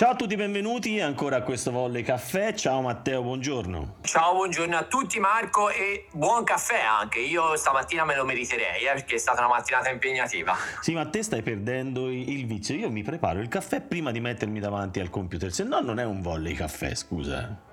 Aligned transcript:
Ciao 0.00 0.12
a 0.12 0.16
tutti, 0.16 0.34
benvenuti 0.34 0.98
ancora 0.98 1.36
a 1.36 1.42
questo 1.42 1.70
Volley 1.70 2.02
Caffè. 2.02 2.54
Ciao 2.54 2.80
Matteo, 2.80 3.20
buongiorno. 3.20 3.96
Ciao, 4.00 4.32
buongiorno 4.32 4.74
a 4.74 4.84
tutti 4.84 5.20
Marco 5.20 5.68
e 5.68 6.06
buon 6.12 6.42
caffè 6.42 6.80
anche. 6.80 7.18
Io 7.18 7.54
stamattina 7.54 8.06
me 8.06 8.16
lo 8.16 8.24
meriterei 8.24 8.86
eh, 8.86 8.92
perché 8.94 9.16
è 9.16 9.18
stata 9.18 9.44
una 9.44 9.56
mattinata 9.56 9.90
impegnativa. 9.90 10.56
Sì, 10.80 10.94
ma 10.94 11.04
te 11.04 11.22
stai 11.22 11.42
perdendo 11.42 12.08
il 12.08 12.46
vizio. 12.46 12.76
Io 12.76 12.90
mi 12.90 13.02
preparo 13.02 13.40
il 13.40 13.48
caffè 13.48 13.82
prima 13.82 14.10
di 14.10 14.20
mettermi 14.20 14.58
davanti 14.58 15.00
al 15.00 15.10
computer, 15.10 15.52
se 15.52 15.64
no 15.64 15.80
non 15.80 15.98
è 15.98 16.04
un 16.04 16.22
Volley 16.22 16.54
Caffè, 16.54 16.94
scusa. 16.94 17.68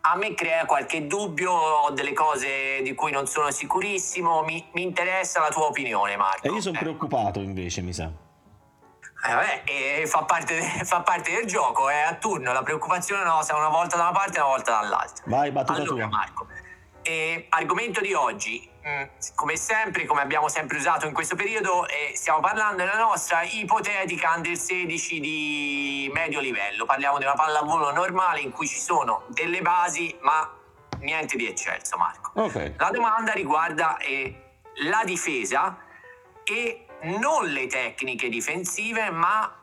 a 0.00 0.16
me 0.16 0.32
crea 0.34 0.64
qualche 0.64 1.06
dubbio, 1.06 1.52
ho 1.52 1.90
delle 1.90 2.14
cose 2.14 2.80
di 2.82 2.94
cui 2.94 3.10
non 3.12 3.26
sono 3.26 3.50
sicurissimo. 3.50 4.42
Mi, 4.42 4.64
mi 4.72 4.82
interessa 4.82 5.40
la 5.40 5.48
tua 5.48 5.66
opinione, 5.66 6.16
Marco. 6.16 6.46
E 6.46 6.50
io 6.50 6.60
sono 6.60 6.76
Eh. 6.76 6.80
preoccupato 6.80 7.40
invece, 7.40 7.82
mi 7.82 7.92
sa. 7.92 8.10
Eh, 9.26 9.34
vabbè, 9.34 9.62
eh, 9.64 10.06
fa, 10.06 10.22
parte 10.22 10.62
fa 10.84 11.00
parte 11.02 11.32
del 11.32 11.44
gioco, 11.46 11.88
è 11.88 12.00
a 12.02 12.14
turno, 12.14 12.52
la 12.52 12.62
preoccupazione 12.62 13.24
no, 13.24 13.42
se 13.42 13.52
una 13.52 13.68
volta 13.68 13.96
da 13.96 14.02
una 14.04 14.12
parte 14.12 14.38
e 14.38 14.40
una 14.40 14.50
volta 14.50 14.80
dall'altra. 14.80 15.24
Vai, 15.26 15.50
battuta 15.50 15.80
allora, 15.82 16.06
tua. 16.06 16.06
Marco, 16.06 16.46
eh, 17.02 17.46
argomento 17.50 18.00
di 18.00 18.12
oggi, 18.12 18.68
mm, 18.86 19.02
come 19.34 19.56
sempre, 19.56 20.04
come 20.04 20.20
abbiamo 20.20 20.48
sempre 20.48 20.78
usato 20.78 21.06
in 21.06 21.12
questo 21.12 21.36
periodo, 21.36 21.86
eh, 21.86 22.12
stiamo 22.14 22.40
parlando 22.40 22.84
della 22.84 22.98
nostra 22.98 23.42
ipotetica 23.42 24.34
under 24.34 24.56
16 24.56 25.20
di 25.20 26.10
medio 26.12 26.40
livello. 26.40 26.84
Parliamo 26.84 27.18
di 27.18 27.24
una 27.24 27.34
pallavolo 27.34 27.92
normale 27.92 28.40
in 28.40 28.50
cui 28.50 28.66
ci 28.66 28.78
sono 28.78 29.24
delle 29.28 29.62
basi, 29.62 30.16
ma 30.20 30.50
niente 31.00 31.36
di 31.36 31.46
eccelso, 31.46 31.96
Marco. 31.96 32.32
Ok. 32.34 32.74
La 32.76 32.90
domanda 32.90 33.32
riguarda 33.32 33.96
eh, 33.98 34.60
la 34.82 35.02
difesa 35.04 35.78
e 36.44 36.86
non 37.02 37.46
le 37.46 37.66
tecniche 37.66 38.28
difensive, 38.28 39.10
ma 39.10 39.54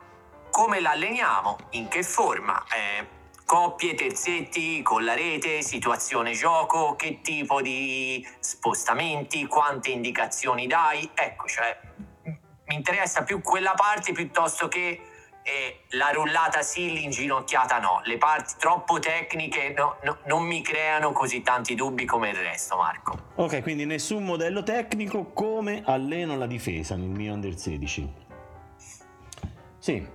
come 0.52 0.80
l'alleniamo, 0.80 1.58
in 1.72 1.88
che 1.88 2.04
forma. 2.04 2.64
Eh, 2.74 3.15
coppie, 3.46 3.94
terzetti, 3.94 4.82
con 4.82 5.06
la 5.06 5.14
rete, 5.14 5.62
situazione 5.62 6.34
gioco, 6.34 6.96
che 6.96 7.22
tipo 7.22 7.62
di 7.62 8.26
spostamenti, 8.40 9.46
quante 9.46 9.92
indicazioni 9.92 10.68
dai. 10.68 11.10
Ecco, 11.14 11.48
cioè, 11.48 11.80
mi 12.24 12.76
interessa 12.76 13.24
più 13.24 13.42
quella 13.42 13.74
parte 13.76 14.12
piuttosto 14.12 14.68
che 14.68 15.00
eh, 15.44 15.82
la 15.90 16.10
rullata 16.10 16.64
sì, 16.64 16.92
l'inginocchiata 16.92 17.78
no. 17.80 18.02
Le 18.04 18.18
parti 18.18 18.56
troppo 18.58 18.98
tecniche 18.98 19.74
no- 19.78 19.98
no- 20.04 20.18
non 20.26 20.44
mi 20.44 20.64
creano 20.64 21.12
così 21.12 21.44
tanti 21.44 21.76
dubbi 21.76 22.06
come 22.06 22.30
il 22.30 22.36
resto, 22.36 22.78
Marco. 22.78 23.16
Ok, 23.36 23.62
quindi 23.62 23.86
nessun 23.86 24.24
modello 24.24 24.64
tecnico, 24.64 25.26
come 25.34 25.84
alleno 25.86 26.36
la 26.36 26.48
difesa 26.48 26.96
nel 26.96 27.10
mio 27.10 27.34
under 27.34 27.56
16? 27.56 28.14
Sì. 29.78 30.15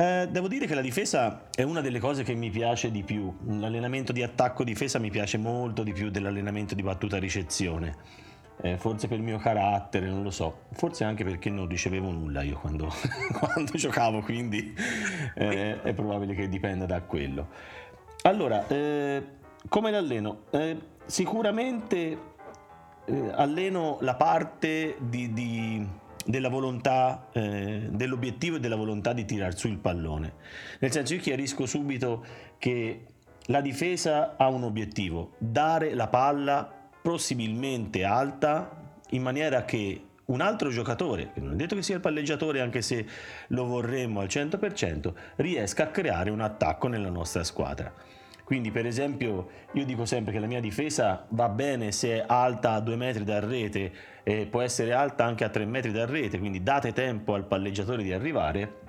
Eh, 0.00 0.28
devo 0.30 0.48
dire 0.48 0.64
che 0.64 0.74
la 0.74 0.80
difesa 0.80 1.48
è 1.54 1.60
una 1.60 1.82
delle 1.82 1.98
cose 1.98 2.22
che 2.22 2.32
mi 2.32 2.48
piace 2.48 2.90
di 2.90 3.02
più. 3.02 3.30
L'allenamento 3.48 4.12
di 4.12 4.22
attacco-difesa 4.22 4.98
mi 4.98 5.10
piace 5.10 5.36
molto 5.36 5.82
di 5.82 5.92
più 5.92 6.08
dell'allenamento 6.08 6.74
di 6.74 6.82
battuta-ricezione. 6.82 7.96
Eh, 8.62 8.78
forse 8.78 9.08
per 9.08 9.18
il 9.18 9.24
mio 9.24 9.36
carattere, 9.36 10.08
non 10.08 10.22
lo 10.22 10.30
so. 10.30 10.60
Forse 10.72 11.04
anche 11.04 11.22
perché 11.22 11.50
non 11.50 11.68
ricevevo 11.68 12.10
nulla 12.10 12.40
io 12.40 12.58
quando, 12.58 12.90
quando 13.38 13.72
giocavo, 13.72 14.22
quindi 14.22 14.74
eh, 15.34 15.82
è 15.82 15.92
probabile 15.92 16.34
che 16.34 16.48
dipenda 16.48 16.86
da 16.86 17.02
quello. 17.02 17.48
Allora, 18.22 18.66
eh, 18.68 19.22
come 19.68 19.90
l'alleno? 19.90 20.44
Eh, 20.48 20.78
sicuramente 21.04 22.18
eh, 23.04 23.30
alleno 23.34 23.98
la 24.00 24.14
parte 24.14 24.96
di, 24.98 25.30
di- 25.34 25.88
della 26.26 26.48
volontà, 26.48 27.28
eh, 27.32 27.88
dell'obiettivo 27.90 28.56
e 28.56 28.60
della 28.60 28.76
volontà 28.76 29.12
di 29.12 29.24
tirar 29.24 29.56
su 29.56 29.68
il 29.68 29.78
pallone. 29.78 30.34
Nel 30.80 30.92
senso, 30.92 31.14
io 31.14 31.20
chiarisco 31.20 31.66
subito 31.66 32.24
che 32.58 33.06
la 33.46 33.60
difesa 33.60 34.36
ha 34.36 34.48
un 34.48 34.64
obiettivo, 34.64 35.32
dare 35.38 35.94
la 35.94 36.08
palla 36.08 36.72
possibilmente 37.02 38.04
alta 38.04 38.94
in 39.10 39.22
maniera 39.22 39.64
che 39.64 40.04
un 40.26 40.40
altro 40.40 40.70
giocatore, 40.70 41.32
che 41.32 41.40
non 41.40 41.52
è 41.52 41.56
detto 41.56 41.74
che 41.74 41.82
sia 41.82 41.96
il 41.96 42.00
palleggiatore 42.00 42.60
anche 42.60 42.82
se 42.82 43.04
lo 43.48 43.64
vorremmo 43.64 44.20
al 44.20 44.28
100%, 44.28 45.12
riesca 45.36 45.84
a 45.84 45.88
creare 45.88 46.30
un 46.30 46.40
attacco 46.40 46.86
nella 46.86 47.10
nostra 47.10 47.42
squadra. 47.42 47.92
Quindi, 48.50 48.72
per 48.72 48.84
esempio, 48.84 49.48
io 49.74 49.84
dico 49.84 50.04
sempre 50.04 50.32
che 50.32 50.40
la 50.40 50.48
mia 50.48 50.58
difesa 50.58 51.24
va 51.28 51.48
bene 51.48 51.92
se 51.92 52.16
è 52.16 52.24
alta 52.26 52.72
a 52.72 52.80
2 52.80 52.96
metri 52.96 53.22
dal 53.22 53.42
rete 53.42 53.92
e 54.24 54.46
può 54.46 54.60
essere 54.60 54.92
alta 54.92 55.24
anche 55.24 55.44
a 55.44 55.48
3 55.50 55.64
metri 55.66 55.92
dal 55.92 56.08
rete, 56.08 56.40
quindi 56.40 56.60
date 56.60 56.92
tempo 56.92 57.34
al 57.34 57.46
palleggiatore 57.46 58.02
di 58.02 58.12
arrivare 58.12 58.80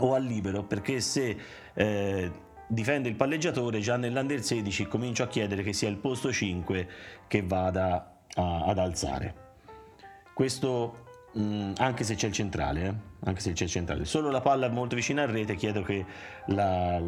o 0.00 0.12
al 0.12 0.22
libero, 0.22 0.62
perché 0.62 1.00
se 1.00 1.34
eh, 1.72 2.30
difende 2.66 3.08
il 3.08 3.14
palleggiatore 3.14 3.80
già 3.80 3.96
nell'under 3.96 4.42
16 4.42 4.86
comincio 4.88 5.22
a 5.22 5.28
chiedere 5.28 5.62
che 5.62 5.72
sia 5.72 5.88
il 5.88 5.96
posto 5.96 6.30
5 6.30 6.88
che 7.28 7.42
vada 7.42 8.14
a- 8.34 8.64
ad 8.66 8.76
alzare. 8.76 9.34
Questo 10.34 11.06
mh, 11.32 11.72
anche 11.78 12.04
se 12.04 12.14
c'è 12.14 12.26
il 12.26 12.34
centrale, 12.34 12.84
eh? 12.84 12.94
anche 13.24 13.40
se 13.40 13.52
c'è 13.52 13.64
il 13.64 13.70
centrale. 13.70 14.04
Solo 14.04 14.30
la 14.30 14.42
palla 14.42 14.68
molto 14.68 14.96
vicina 14.96 15.22
al 15.22 15.28
rete, 15.28 15.54
chiedo 15.54 15.80
che 15.80 16.04
la, 16.48 17.00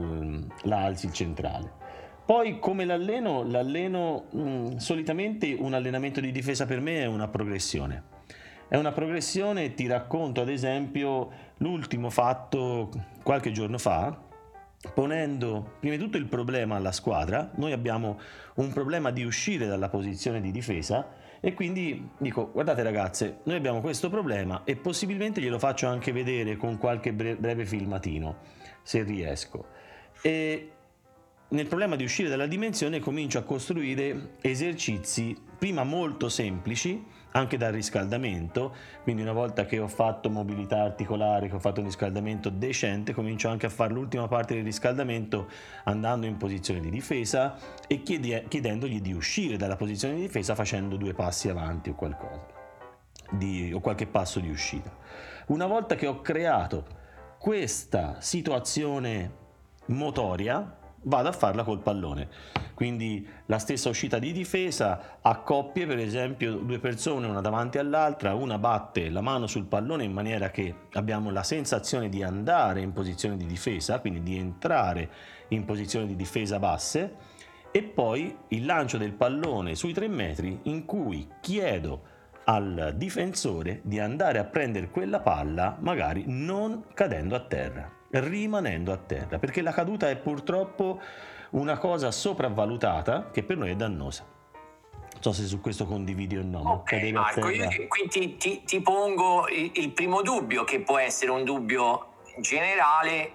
la 0.63 0.83
alzi 0.83 1.05
il 1.05 1.13
centrale. 1.13 1.80
Poi 2.25 2.59
come 2.59 2.85
l'alleno? 2.85 3.43
L'alleno 3.43 4.27
mh, 4.31 4.77
solitamente 4.77 5.55
un 5.59 5.75
allenamento 5.75 6.21
di 6.21 6.31
difesa 6.31 6.65
per 6.67 6.81
me 6.81 7.01
è 7.01 7.07
una 7.07 7.29
progressione. 7.29 8.05
È 8.69 8.77
una 8.77 8.93
progressione, 8.93 9.75
ti 9.75 9.89
racconto 9.89 10.41
ad 10.41 10.49
esempio 10.49 11.31
l'ultimo 11.57 12.09
fatto 12.09 12.89
qualche 13.25 13.51
giorno 13.51 13.79
fa, 13.79 14.17
ponendo 14.95 15.75
prima 15.81 15.97
di 15.97 16.01
tutto 16.01 16.17
il 16.17 16.27
problema 16.27 16.77
alla 16.77 16.93
squadra. 16.93 17.51
Noi 17.57 17.73
abbiamo 17.73 18.21
un 18.55 18.73
problema 18.73 19.11
di 19.11 19.25
uscire 19.25 19.67
dalla 19.67 19.89
posizione 19.89 20.41
di 20.41 20.53
difesa 20.53 21.09
e 21.41 21.53
quindi 21.53 22.11
dico, 22.19 22.51
guardate 22.53 22.83
ragazze, 22.83 23.39
noi 23.43 23.57
abbiamo 23.57 23.81
questo 23.81 24.09
problema 24.09 24.63
e 24.65 24.77
possibilmente 24.77 25.41
glielo 25.41 25.59
faccio 25.59 25.89
anche 25.89 26.13
vedere 26.13 26.57
con 26.57 26.79
qualche 26.79 27.13
bre- 27.13 27.35
breve 27.35 27.67
filmatino, 27.67 28.37
se 28.83 29.03
riesco. 29.03 29.67
E 30.23 30.73
nel 31.51 31.67
problema 31.67 31.97
di 31.97 32.05
uscire 32.05 32.29
dalla 32.29 32.47
dimensione 32.47 33.01
comincio 33.01 33.39
a 33.39 33.43
costruire 33.43 34.35
esercizi 34.41 35.37
prima 35.59 35.83
molto 35.83 36.29
semplici 36.29 37.05
anche 37.33 37.57
dal 37.57 37.73
riscaldamento. 37.73 38.75
Quindi 39.03 39.23
una 39.23 39.33
volta 39.33 39.65
che 39.65 39.79
ho 39.79 39.89
fatto 39.89 40.31
mobilità 40.31 40.83
articolare 40.83 41.49
che 41.49 41.55
ho 41.55 41.61
fatto 41.61 41.81
un 41.81 41.87
riscaldamento 41.87 42.51
decente 42.51 43.13
comincio 43.13 43.49
anche 43.49 43.67
a 43.67 43.69
fare 43.69 43.93
l'ultima 43.93 44.29
parte 44.29 44.55
del 44.55 44.65
riscaldamento 44.65 45.49
andando 45.85 46.27
in 46.27 46.37
posizione 46.37 46.81
di 46.81 46.91
difesa 46.91 47.57
e 47.87 48.03
chiedendogli 48.03 49.01
di 49.01 49.13
uscire 49.13 49.57
dalla 49.57 49.77
posizione 49.77 50.15
di 50.15 50.21
difesa 50.23 50.55
facendo 50.55 50.97
due 50.97 51.15
passi 51.15 51.49
avanti 51.49 51.91
o 51.91 51.95
qualcosa 51.95 52.47
di- 53.31 53.73
o 53.73 53.81
qualche 53.81 54.07
passo 54.07 54.39
di 54.39 54.51
uscita. 54.51 54.97
Una 55.47 55.67
volta 55.67 55.97
che 55.97 56.07
ho 56.07 56.21
creato 56.21 56.99
questa 57.39 58.21
situazione 58.21 59.39
motoria 59.87 60.79
vado 61.03 61.29
a 61.29 61.33
farla 61.33 61.63
col 61.63 61.81
pallone. 61.81 62.29
Quindi 62.75 63.27
la 63.47 63.59
stessa 63.59 63.89
uscita 63.89 64.19
di 64.19 64.33
difesa 64.33 65.19
a 65.21 65.37
coppie, 65.41 65.87
per 65.87 65.99
esempio, 65.99 66.57
due 66.57 66.79
persone 66.79 67.27
una 67.27 67.41
davanti 67.41 67.79
all'altra, 67.79 68.35
una 68.35 68.59
batte 68.59 69.11
la 69.11 69.21
mano 69.21 69.47
sul 69.47 69.67
pallone 69.67 70.05
in 70.05 70.13
maniera 70.13 70.51
che 70.51 70.75
abbiamo 70.93 71.31
la 71.31 71.43
sensazione 71.43 72.09
di 72.09 72.23
andare 72.23 72.81
in 72.81 72.93
posizione 72.93 73.37
di 73.37 73.47
difesa, 73.47 74.01
quindi 74.01 74.23
di 74.23 74.37
entrare 74.37 75.11
in 75.49 75.65
posizione 75.65 76.07
di 76.07 76.17
difesa 76.17 76.59
basse, 76.59 77.17
e 77.71 77.83
poi 77.83 78.37
il 78.49 78.65
lancio 78.65 78.99
del 78.99 79.13
pallone 79.13 79.75
sui 79.75 79.93
tre 79.93 80.09
metri 80.09 80.61
in 80.65 80.85
cui 80.85 81.29
chiedo 81.41 82.19
al 82.45 82.95
difensore 82.97 83.81
di 83.85 84.01
andare 84.01 84.39
a 84.39 84.45
prendere 84.45 84.91
quella 84.91 85.21
palla 85.21 85.77
magari 85.79 86.25
non 86.27 86.87
cadendo 86.95 87.37
a 87.37 87.41
terra 87.41 87.99
rimanendo 88.11 88.93
a 88.93 88.97
terra, 88.97 89.39
perché 89.39 89.63
la 89.63 89.73
caduta 89.73 90.09
è 90.11 90.17
purtroppo 90.17 91.01
una 91.51 91.79
cosa 91.79 92.11
sopravvalutata 92.11 93.31
che 93.31 93.43
per 93.43 93.57
noi 93.57 93.71
è 93.71 93.77
dannosa. 93.77 94.25
Non 95.13 95.23
so 95.23 95.33
se 95.33 95.47
su 95.47 95.61
questo 95.61 95.87
condividi 95.87 96.37
o 96.37 96.43
no. 96.43 96.73
Okay, 96.81 97.13
Marco, 97.13 97.49
io 97.49 97.69
qui 97.89 98.09
ti, 98.09 98.37
ti, 98.37 98.63
ti 98.65 98.81
pongo 98.81 99.49
il, 99.49 99.71
il 99.75 99.91
primo 99.91 100.23
dubbio, 100.23 100.65
che 100.65 100.81
può 100.81 100.99
essere 100.99 101.31
un 101.31 101.45
dubbio 101.45 102.15
generale 102.39 103.33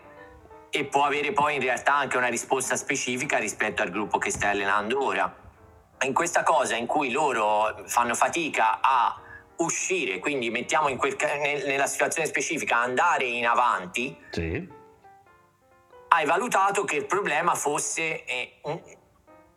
e 0.70 0.86
può 0.86 1.04
avere 1.04 1.32
poi 1.32 1.56
in 1.56 1.62
realtà 1.62 1.96
anche 1.96 2.18
una 2.18 2.28
risposta 2.28 2.76
specifica 2.76 3.38
rispetto 3.38 3.82
al 3.82 3.90
gruppo 3.90 4.18
che 4.18 4.32
stai 4.32 4.52
allenando 4.52 5.04
ora. 5.04 5.44
In 6.02 6.14
questa 6.14 6.44
cosa 6.44 6.76
in 6.76 6.86
cui 6.86 7.12
loro 7.12 7.84
fanno 7.86 8.16
fatica 8.16 8.80
a 8.82 9.22
uscire, 9.58 10.20
quindi 10.20 10.50
mettiamo 10.50 10.90
in 10.90 10.98
quel, 10.98 11.16
nella 11.66 11.88
situazione 11.88 12.28
specifica 12.28 12.78
andare 12.78 13.26
in 13.26 13.46
avanti, 13.46 14.16
sì. 14.32 14.68
hai 16.10 16.26
valutato 16.26 16.84
che 16.84 16.96
il 16.98 17.06
problema 17.06 17.56
fosse 17.56 18.24
eh, 18.26 18.60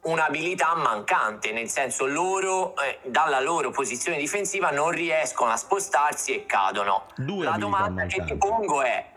un'abilità 0.02 0.74
mancante, 0.74 1.52
nel 1.52 1.68
senso 1.68 2.06
loro 2.06 2.74
eh, 2.76 3.00
dalla 3.04 3.40
loro 3.40 3.70
posizione 3.70 4.16
difensiva 4.16 4.70
non 4.70 4.90
riescono 4.90 5.50
a 5.50 5.56
spostarsi 5.56 6.34
e 6.34 6.46
cadono. 6.46 7.06
Due 7.16 7.44
La 7.44 7.56
domanda 7.56 8.02
mancanti. 8.02 8.14
che 8.14 8.24
ti 8.24 8.36
pongo 8.36 8.82
è 8.82 9.16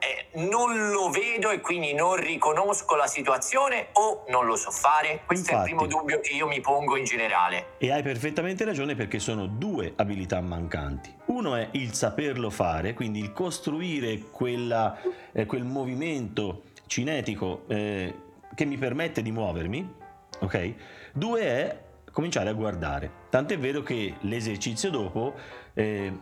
eh, 0.00 0.38
non 0.38 0.90
lo 0.90 1.10
vedo 1.10 1.50
e 1.50 1.60
quindi 1.60 1.92
non 1.92 2.16
riconosco 2.16 2.96
la 2.96 3.06
situazione 3.06 3.88
o 3.92 4.24
non 4.28 4.46
lo 4.46 4.56
so 4.56 4.70
fare? 4.70 5.22
Questo 5.26 5.50
Infatti, 5.50 5.70
è 5.70 5.72
il 5.72 5.76
primo 5.76 5.86
dubbio 5.86 6.20
che 6.20 6.32
io 6.32 6.46
mi 6.46 6.60
pongo 6.60 6.96
in 6.96 7.04
generale. 7.04 7.74
E 7.78 7.92
hai 7.92 8.02
perfettamente 8.02 8.64
ragione 8.64 8.94
perché 8.94 9.18
sono 9.18 9.46
due 9.46 9.92
abilità 9.96 10.40
mancanti. 10.40 11.14
Uno 11.26 11.54
è 11.54 11.68
il 11.72 11.92
saperlo 11.92 12.48
fare, 12.50 12.94
quindi 12.94 13.20
il 13.20 13.32
costruire 13.32 14.18
quella, 14.30 14.98
eh, 15.32 15.44
quel 15.44 15.64
movimento 15.64 16.62
cinetico 16.86 17.64
eh, 17.68 18.14
che 18.54 18.64
mi 18.64 18.78
permette 18.78 19.22
di 19.22 19.30
muovermi, 19.30 19.94
ok? 20.40 20.74
Due 21.12 21.40
è 21.40 21.80
cominciare 22.10 22.48
a 22.48 22.52
guardare. 22.54 23.10
Tant'è 23.28 23.58
vero 23.58 23.82
che 23.82 24.14
l'esercizio 24.20 24.90
dopo 24.90 25.34
eh, 25.74 26.12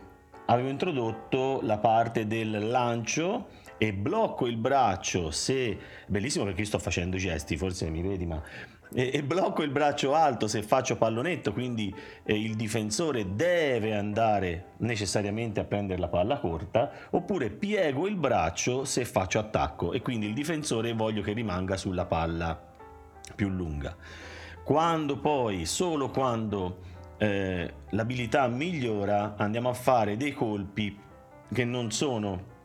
avevo 0.45 0.69
introdotto 0.69 1.59
la 1.63 1.77
parte 1.77 2.27
del 2.27 2.69
lancio 2.69 3.47
e 3.79 3.93
blocco 3.93 4.45
il 4.45 4.57
braccio 4.57 5.31
se 5.31 5.77
bellissimo 6.05 6.43
perché 6.43 6.61
io 6.61 6.67
sto 6.67 6.79
facendo 6.79 7.17
gesti 7.17 7.57
forse 7.57 7.89
mi 7.89 8.01
vedi 8.01 8.25
ma 8.25 8.43
e, 8.93 9.11
e 9.13 9.23
blocco 9.23 9.63
il 9.63 9.69
braccio 9.69 10.13
alto 10.13 10.47
se 10.47 10.61
faccio 10.63 10.97
pallonetto 10.97 11.53
quindi 11.53 11.93
eh, 12.23 12.37
il 12.37 12.55
difensore 12.55 13.35
deve 13.35 13.95
andare 13.95 14.73
necessariamente 14.79 15.61
a 15.61 15.63
prendere 15.63 15.99
la 15.99 16.09
palla 16.09 16.39
corta 16.39 16.91
oppure 17.11 17.49
piego 17.49 18.05
il 18.05 18.15
braccio 18.15 18.83
se 18.83 19.05
faccio 19.05 19.39
attacco 19.39 19.93
e 19.93 20.01
quindi 20.01 20.27
il 20.27 20.33
difensore 20.33 20.93
voglio 20.93 21.21
che 21.21 21.31
rimanga 21.31 21.77
sulla 21.77 22.05
palla 22.05 22.59
più 23.35 23.47
lunga. 23.47 23.95
Quando 24.63 25.17
poi 25.17 25.65
solo 25.65 26.09
quando 26.09 26.79
eh, 27.17 27.73
l'abilità 27.91 28.47
migliora 28.47 29.35
andiamo 29.37 29.69
a 29.69 29.73
fare 29.73 30.17
dei 30.17 30.33
colpi 30.33 30.97
che 31.51 31.63
non 31.63 31.91
sono 31.91 32.57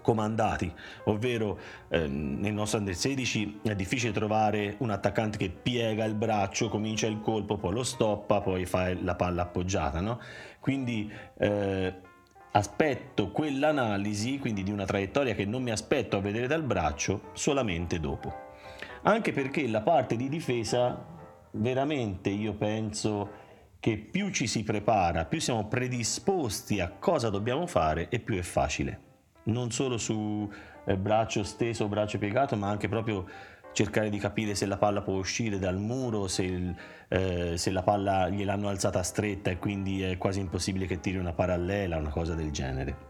comandati, 0.00 0.72
ovvero 1.04 1.58
eh, 1.88 2.06
nel 2.06 2.52
nostro 2.52 2.78
under 2.78 2.94
16 2.94 3.60
è 3.62 3.74
difficile 3.74 4.12
trovare 4.12 4.76
un 4.78 4.90
attaccante 4.90 5.38
che 5.38 5.50
piega 5.50 6.04
il 6.04 6.14
braccio, 6.14 6.68
comincia 6.68 7.06
il 7.06 7.20
colpo, 7.20 7.56
poi 7.56 7.72
lo 7.72 7.82
stoppa, 7.82 8.40
poi 8.40 8.66
fa 8.66 8.92
la 9.00 9.14
palla 9.14 9.42
appoggiata, 9.42 10.00
no? 10.00 10.20
Quindi 10.60 11.10
eh, 11.38 11.94
aspetto 12.52 13.30
quell'analisi, 13.30 14.38
quindi 14.38 14.62
di 14.62 14.70
una 14.70 14.84
traiettoria 14.84 15.34
che 15.34 15.44
non 15.44 15.62
mi 15.62 15.70
aspetto 15.70 16.16
a 16.16 16.20
vedere 16.20 16.46
dal 16.46 16.62
braccio, 16.62 17.30
solamente 17.32 18.00
dopo. 18.00 18.48
Anche 19.02 19.32
perché 19.32 19.66
la 19.68 19.80
parte 19.80 20.16
di 20.16 20.28
difesa, 20.28 21.06
veramente 21.52 22.28
io 22.28 22.54
penso 22.54 23.48
che 23.80 23.96
più 23.96 24.30
ci 24.30 24.46
si 24.46 24.62
prepara, 24.62 25.24
più 25.24 25.40
siamo 25.40 25.66
predisposti 25.66 26.80
a 26.80 26.90
cosa 26.90 27.30
dobbiamo 27.30 27.66
fare 27.66 28.08
e 28.10 28.18
più 28.18 28.36
è 28.36 28.42
facile 28.42 29.08
non 29.44 29.70
solo 29.70 29.98
su 29.98 30.50
eh, 30.84 30.96
braccio 30.96 31.42
steso 31.42 31.88
braccio 31.88 32.18
piegato, 32.18 32.56
ma 32.56 32.68
anche 32.68 32.88
proprio 32.88 33.26
cercare 33.72 34.10
di 34.10 34.18
capire 34.18 34.54
se 34.54 34.66
la 34.66 34.76
palla 34.76 35.00
può 35.00 35.14
uscire 35.14 35.58
dal 35.58 35.76
muro, 35.76 36.26
se, 36.26 36.42
il, 36.42 36.74
eh, 37.08 37.56
se, 37.56 37.70
la 37.70 37.82
palla 37.82 38.28
gliel'hanno 38.28 38.68
alzata 38.68 39.02
stretta 39.02 39.50
e 39.50 39.58
quindi 39.58 40.02
è 40.02 40.18
quasi 40.18 40.40
impossibile 40.40 40.86
che 40.86 41.00
tiri 41.00 41.18
una 41.18 41.32
parallela, 41.32 41.96
una 41.96 42.10
cosa 42.10 42.34
del 42.34 42.50
genere. 42.50 43.08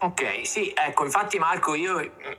Ok, 0.00 0.44
sì, 0.44 0.72
ecco, 0.74 1.04
infatti 1.04 1.38
Marco, 1.38 1.74
io 1.74 1.98
mm, 1.98 2.32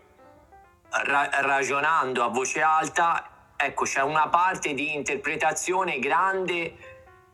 ra- 1.06 1.30
ragionando 1.42 2.24
a 2.24 2.28
voce 2.28 2.62
alta, 2.62 3.30
ecco, 3.56 3.86
c'è 3.86 4.02
una 4.02 4.28
parte 4.28 4.74
di 4.74 4.94
interpretazione 4.94 6.00
grande 6.00 6.76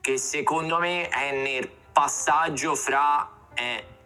che 0.01 0.17
secondo 0.17 0.77
me 0.77 1.09
è 1.09 1.31
nel 1.31 1.69
passaggio 1.91 2.75
fra... 2.75 3.27
Eh, 3.55 3.97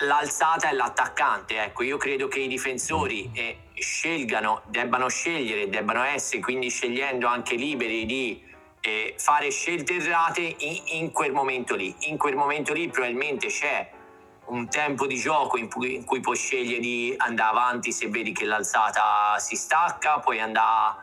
l'alzata 0.00 0.70
e 0.70 0.74
l'attaccante. 0.74 1.62
Ecco, 1.62 1.82
io 1.82 1.96
credo 1.96 2.28
che 2.28 2.40
i 2.40 2.48
difensori 2.48 3.30
eh, 3.34 3.58
scelgano, 3.74 4.62
debbano 4.66 5.08
scegliere, 5.08 5.68
debbano 5.68 6.02
essere 6.04 6.40
quindi 6.40 6.68
scegliendo 6.70 7.26
anche 7.26 7.54
liberi 7.54 8.06
di 8.06 8.42
eh, 8.80 9.14
fare 9.18 9.50
scelte 9.50 9.96
errate 9.96 10.40
in, 10.40 10.82
in, 10.86 11.10
quel 11.12 11.32
momento 11.32 11.74
lì. 11.74 11.94
In 12.00 12.16
quel 12.16 12.36
momento 12.36 12.72
lì 12.72 12.88
probabilmente 12.88 13.48
c'è 13.48 13.90
un 14.46 14.68
tempo 14.68 15.06
di 15.06 15.16
gioco 15.16 15.58
in 15.58 15.70
cui, 15.70 15.94
in 15.94 16.04
cui 16.04 16.20
puoi 16.20 16.36
scegliere 16.36 16.80
di 16.80 17.14
andare 17.16 17.50
avanti 17.50 17.92
se 17.92 18.08
vedi 18.08 18.32
che 18.32 18.44
l'alzata 18.44 19.38
si 19.38 19.54
stacca, 19.54 20.18
puoi 20.18 20.40
andare 20.40 20.96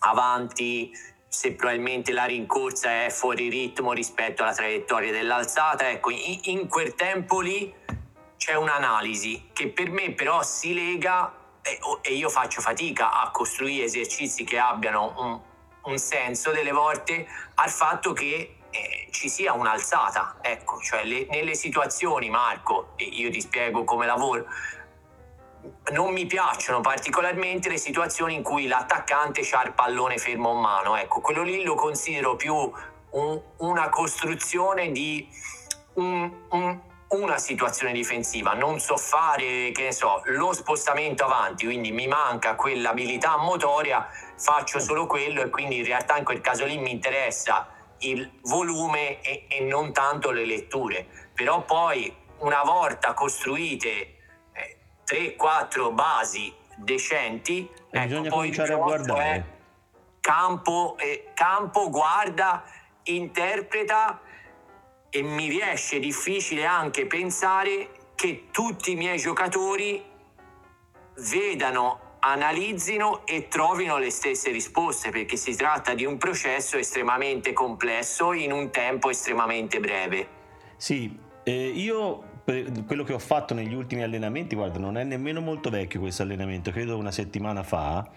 avanti 0.00 0.92
se 1.28 1.54
probabilmente 1.54 2.12
la 2.12 2.24
rincorsa 2.24 3.06
è 3.06 3.10
fuori 3.10 3.48
ritmo 3.48 3.92
rispetto 3.92 4.42
alla 4.42 4.52
traiettoria 4.52 5.10
dell'alzata. 5.10 5.88
Ecco, 5.88 6.10
in, 6.10 6.40
in 6.42 6.68
quel 6.68 6.94
tempo 6.94 7.40
lì 7.40 7.72
c'è 8.42 8.54
un'analisi 8.54 9.50
che 9.52 9.68
per 9.68 9.88
me 9.88 10.10
però 10.10 10.42
si 10.42 10.74
lega 10.74 11.32
e, 11.62 11.78
e 12.00 12.14
io 12.14 12.28
faccio 12.28 12.60
fatica 12.60 13.20
a 13.20 13.30
costruire 13.30 13.84
esercizi 13.84 14.42
che 14.42 14.58
abbiano 14.58 15.14
un, 15.16 15.40
un 15.92 15.96
senso 15.96 16.50
delle 16.50 16.72
volte 16.72 17.24
al 17.54 17.70
fatto 17.70 18.12
che 18.12 18.56
eh, 18.68 19.06
ci 19.12 19.28
sia 19.28 19.52
un'alzata. 19.52 20.38
Ecco, 20.40 20.80
cioè 20.80 21.04
le, 21.04 21.28
nelle 21.30 21.54
situazioni, 21.54 22.30
Marco, 22.30 22.94
e 22.96 23.04
io 23.04 23.30
ti 23.30 23.40
spiego 23.40 23.84
come 23.84 24.06
lavoro, 24.06 24.44
non 25.92 26.12
mi 26.12 26.26
piacciono 26.26 26.80
particolarmente 26.80 27.68
le 27.68 27.78
situazioni 27.78 28.34
in 28.34 28.42
cui 28.42 28.66
l'attaccante 28.66 29.48
ha 29.52 29.62
il 29.62 29.72
pallone 29.72 30.18
fermo 30.18 30.52
in 30.52 30.58
mano. 30.58 30.96
Ecco, 30.96 31.20
quello 31.20 31.44
lì 31.44 31.62
lo 31.62 31.76
considero 31.76 32.34
più 32.34 32.72
un, 33.10 33.40
una 33.58 33.88
costruzione 33.88 34.90
di 34.90 35.28
un, 35.94 36.28
un 36.48 36.90
una 37.12 37.38
situazione 37.38 37.92
difensiva, 37.92 38.54
non 38.54 38.80
so 38.80 38.96
fare, 38.96 39.70
che 39.72 39.82
ne 39.84 39.92
so, 39.92 40.22
lo 40.26 40.52
spostamento 40.52 41.24
avanti, 41.24 41.66
quindi 41.66 41.92
mi 41.92 42.06
manca 42.06 42.54
quell'abilità 42.54 43.36
motoria, 43.36 44.08
faccio 44.36 44.80
solo 44.80 45.06
quello 45.06 45.42
e 45.42 45.50
quindi 45.50 45.78
in 45.78 45.84
realtà 45.84 46.16
in 46.16 46.24
quel 46.24 46.40
caso 46.40 46.64
lì 46.64 46.78
mi 46.78 46.90
interessa 46.90 47.68
il 47.98 48.38
volume 48.42 49.20
e, 49.20 49.46
e 49.48 49.60
non 49.60 49.92
tanto 49.92 50.30
le 50.30 50.46
letture. 50.46 51.06
Però 51.34 51.62
poi 51.62 52.14
una 52.38 52.62
volta 52.62 53.12
costruite 53.12 54.16
eh, 54.52 54.78
3-4 55.06 55.92
basi 55.92 56.52
decenti, 56.76 57.68
e 57.90 57.98
ecco, 57.98 58.06
bisogna 58.06 58.30
cominciare 58.30 58.72
a 58.72 58.76
guardare. 58.76 59.60
Campo, 60.20 60.96
eh, 60.98 61.30
campo, 61.34 61.90
guarda, 61.90 62.62
interpreta 63.04 64.20
e 65.14 65.20
mi 65.20 65.46
riesce 65.46 65.98
difficile 65.98 66.64
anche 66.64 67.04
pensare 67.04 67.90
che 68.14 68.46
tutti 68.50 68.92
i 68.92 68.94
miei 68.94 69.18
giocatori 69.18 70.02
vedano, 71.30 72.16
analizzino 72.20 73.26
e 73.26 73.46
trovino 73.48 73.98
le 73.98 74.08
stesse 74.08 74.50
risposte 74.50 75.10
perché 75.10 75.36
si 75.36 75.54
tratta 75.54 75.92
di 75.92 76.06
un 76.06 76.16
processo 76.16 76.78
estremamente 76.78 77.52
complesso 77.52 78.32
in 78.32 78.52
un 78.52 78.70
tempo 78.70 79.10
estremamente 79.10 79.80
breve. 79.80 80.28
Sì, 80.78 81.14
eh, 81.44 81.66
io 81.68 82.30
quello 82.86 83.04
che 83.04 83.12
ho 83.12 83.18
fatto 83.18 83.52
negli 83.52 83.74
ultimi 83.74 84.02
allenamenti, 84.02 84.56
guarda, 84.56 84.78
non 84.78 84.96
è 84.96 85.04
nemmeno 85.04 85.42
molto 85.42 85.68
vecchio 85.68 86.00
questo 86.00 86.22
allenamento, 86.22 86.70
credo 86.70 86.96
una 86.96 87.12
settimana 87.12 87.62
fa. 87.62 88.08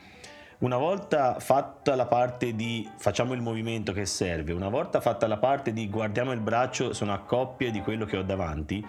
Una 0.58 0.78
volta 0.78 1.40
fatta 1.40 1.96
la 1.96 2.06
parte 2.06 2.56
di 2.56 2.90
facciamo 2.98 3.34
il 3.34 3.42
movimento 3.42 3.92
che 3.92 4.06
serve, 4.06 4.54
una 4.54 4.70
volta 4.70 5.02
fatta 5.02 5.28
la 5.28 5.38
parte 5.38 5.74
di 5.74 5.90
guardiamo 5.90 6.32
il 6.32 6.40
braccio, 6.40 6.94
sono 6.94 7.14
a 7.14 7.20
coppie 7.20 7.72
di 7.72 7.82
quello 7.82 8.06
che 8.06 8.16
ho 8.16 8.24
davanti, 8.24 8.86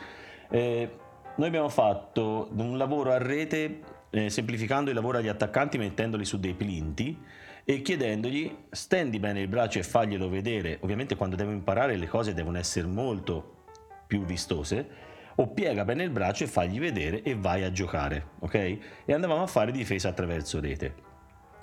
eh, 0.49 0.90
noi 1.35 1.49
abbiamo 1.49 1.68
fatto 1.68 2.49
un 2.56 2.78
lavoro 2.78 3.11
a 3.11 3.18
rete 3.18 3.80
eh, 4.11 4.30
semplificando 4.30 4.90
il 4.90 4.96
lavoro 4.96 5.18
agli 5.18 5.26
attaccanti 5.26 5.76
mettendoli 5.76 6.25
su 6.25 6.38
dei 6.38 6.54
plinti 6.54 7.20
e 7.64 7.82
chiedendogli 7.82 8.56
stendi 8.70 9.18
bene 9.18 9.40
il 9.40 9.49
braccio 9.49 9.80
e 9.80 9.82
faglielo 9.82 10.28
vedere. 10.28 10.78
Ovviamente 10.82 11.16
quando 11.16 11.35
devo 11.35 11.50
imparare 11.50 11.96
le 11.96 12.06
cose 12.06 12.32
devono 12.32 12.58
essere 12.58 12.87
molto 12.87 13.64
più 14.06 14.25
vistose 14.25 14.88
o 15.35 15.49
piega 15.49 15.85
bene 15.85 16.04
il 16.04 16.11
braccio 16.11 16.44
e 16.44 16.46
fagli 16.46 16.78
vedere 16.78 17.23
e 17.23 17.35
vai 17.35 17.64
a 17.64 17.73
giocare, 17.73 18.28
ok? 18.38 18.54
E 18.54 19.12
andavamo 19.12 19.42
a 19.42 19.46
fare 19.49 19.73
difesa 19.73 20.08
attraverso 20.08 20.61
rete. 20.61 21.05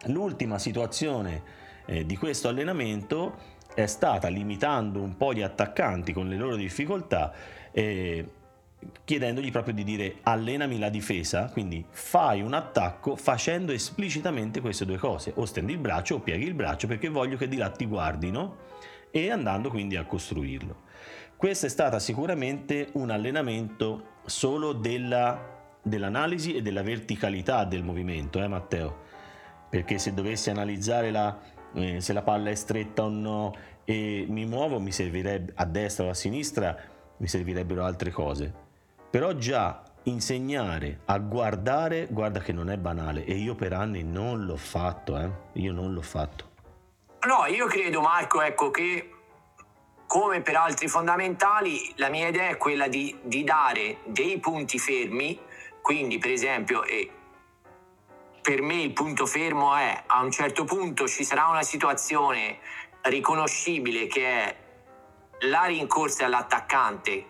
L'ultima 0.06 0.60
situazione 0.60 1.42
eh, 1.86 2.06
di 2.06 2.18
questo 2.18 2.48
allenamento 2.48 3.52
è 3.74 3.86
stata 3.86 4.28
limitando 4.28 5.02
un 5.02 5.18
po' 5.18 5.34
gli 5.34 5.42
attaccanti 5.42 6.14
con 6.14 6.28
le 6.28 6.38
loro 6.38 6.56
difficoltà 6.56 7.34
eh, 7.72 8.28
chiedendogli 9.04 9.52
proprio 9.52 9.74
di 9.74 9.84
dire 9.84 10.18
allenami 10.24 10.78
la 10.78 10.90
difesa, 10.90 11.50
quindi 11.50 11.86
fai 11.90 12.42
un 12.42 12.54
attacco 12.54 13.16
facendo 13.16 13.72
esplicitamente 13.72 14.62
queste 14.62 14.86
due 14.86 14.98
cose, 14.98 15.32
o 15.36 15.46
stendi 15.46 15.74
il 15.74 15.80
braccio 15.80 16.16
o 16.16 16.20
pieghi 16.20 16.46
il 16.46 16.54
braccio 16.54 16.88
perché 16.88 17.10
voglio 17.10 17.38
che 17.38 17.48
di 17.48 17.58
là 17.58 17.70
ti 17.70 17.86
guardino 17.86 18.58
e 19.12 19.32
andando 19.32 19.70
quindi 19.70 19.96
a 19.96 20.06
costruirlo. 20.06 20.82
Questo 21.36 21.66
è 21.66 21.70
stato 21.70 22.00
sicuramente 22.00 22.90
un 22.94 23.10
allenamento 23.10 24.12
solo 24.26 24.74
della, 24.74 25.76
dell'analisi 25.82 26.56
e 26.56 26.62
della 26.62 26.84
verticalità 26.84 27.66
del 27.66 27.84
movimento, 27.84 28.42
eh 28.42 28.48
Matteo? 28.48 29.12
Perché 29.74 29.98
se 29.98 30.14
dovessi 30.14 30.50
analizzare 30.50 31.10
la, 31.10 31.36
eh, 31.74 32.00
se 32.00 32.14
la 32.14 32.22
palla 32.22 32.52
è 32.52 32.56
stretta 32.56 33.04
o 33.04 33.10
no 33.10 33.56
e 33.84 34.26
mi 34.30 34.46
muovo, 34.46 34.80
mi 34.80 34.92
servirebbe 34.92 35.54
a 35.56 35.66
destra 35.66 36.06
o 36.06 36.10
a 36.10 36.14
sinistra, 36.14 36.78
mi 37.18 37.28
servirebbero 37.28 37.84
altre 37.84 38.12
cose 38.12 38.64
però 39.14 39.34
già 39.34 39.84
insegnare 40.06 41.02
a 41.06 41.20
guardare, 41.20 42.08
guarda 42.10 42.40
che 42.40 42.52
non 42.52 42.72
è 42.72 42.78
banale 42.78 43.26
e 43.26 43.36
io 43.36 43.54
per 43.54 43.72
anni 43.72 44.02
non 44.02 44.44
l'ho 44.44 44.58
fatto, 44.58 45.20
eh? 45.20 45.30
io 45.60 45.72
non 45.72 45.94
l'ho 45.94 46.02
fatto. 46.02 46.50
No, 47.28 47.46
io 47.46 47.68
credo 47.68 48.02
Marco, 48.02 48.42
ecco 48.42 48.72
che 48.72 49.12
come 50.08 50.42
per 50.42 50.56
altri 50.56 50.88
fondamentali, 50.88 51.94
la 51.98 52.10
mia 52.10 52.30
idea 52.30 52.50
è 52.50 52.58
quella 52.58 52.88
di, 52.88 53.16
di 53.22 53.44
dare 53.44 53.98
dei 54.06 54.40
punti 54.40 54.80
fermi, 54.80 55.40
quindi 55.84 56.18
per 56.18 56.32
esempio, 56.32 56.84
eh, 56.84 57.08
per 58.44 58.62
me 58.62 58.82
il 58.82 58.92
punto 58.92 59.26
fermo 59.26 59.74
è 59.74 60.04
a 60.06 60.22
un 60.22 60.30
certo 60.30 60.66
punto 60.66 61.08
ci 61.08 61.24
sarà 61.24 61.48
una 61.48 61.64
situazione 61.64 62.60
riconoscibile 63.04 64.06
che 64.08 64.28
è 64.28 64.56
la 65.48 65.64
rincorsa 65.64 66.26
all'attaccante, 66.26 67.26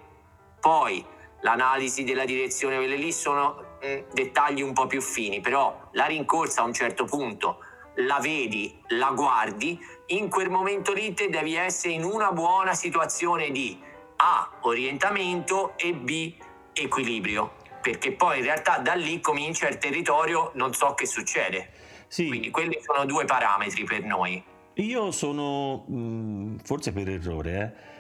poi 0.60 1.06
l'analisi 1.42 2.04
della 2.04 2.26
direzione, 2.26 2.78
quelle 2.78 2.96
lì 2.96 3.12
sono 3.12 3.78
eh, 3.80 4.08
dettagli 4.12 4.64
un 4.64 4.74
po' 4.74 4.88
più 4.88 5.02
fini, 5.02 5.40
però 5.40 5.90
la 5.92 6.06
rincorsa 6.06 6.62
a 6.62 6.66
un 6.66 6.74
certo 6.74 7.06
punto 7.06 7.60
la 7.98 8.18
vedi, 8.20 8.76
la 8.88 9.12
guardi, 9.12 9.80
in 10.08 10.30
quel 10.30 10.50
momento 10.50 10.94
lì 10.94 11.14
te 11.14 11.30
devi 11.30 11.54
essere 11.54 11.94
in 11.94 12.04
una 12.04 12.32
buona 12.32 12.74
situazione 12.74 13.52
di 13.52 13.80
A 14.16 14.50
orientamento 14.62 15.74
e 15.78 15.94
B 15.94 16.34
equilibrio, 16.74 17.54
perché 17.84 18.14
poi 18.14 18.40
in 18.40 18.46
realtà 18.46 18.78
da 18.78 18.94
lì 18.94 19.20
comincia 19.20 19.68
il 19.68 19.78
territorio, 19.78 20.52
non 20.56 20.74
so 20.74 20.94
che 20.94 21.06
succede. 21.06 21.70
Sì. 22.08 22.28
Quindi 22.28 22.50
quelli 22.50 22.80
sono 22.82 23.06
due 23.06 23.26
parametri 23.26 23.84
per 23.84 24.04
noi. 24.04 24.42
Io 24.76 25.12
sono, 25.12 25.86
mm, 25.92 26.58
forse 26.64 26.94
per 26.94 27.10
errore, 27.10 27.52
eh, 27.54 27.94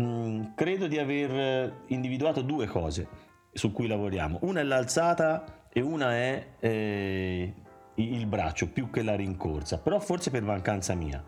Mm, 0.00 0.54
credo 0.54 0.86
di 0.86 0.98
aver 0.98 1.82
individuato 1.88 2.40
due 2.40 2.66
cose 2.66 3.06
su 3.52 3.72
cui 3.72 3.86
lavoriamo. 3.86 4.38
Una 4.42 4.60
è 4.60 4.62
l'alzata 4.62 5.66
e 5.70 5.82
una 5.82 6.14
è 6.14 6.46
eh, 6.60 7.54
il 7.96 8.26
braccio, 8.26 8.68
più 8.68 8.88
che 8.88 9.02
la 9.02 9.14
rincorsa, 9.14 9.78
però 9.78 10.00
forse 10.00 10.30
per 10.30 10.42
mancanza 10.42 10.94
mia. 10.94 11.22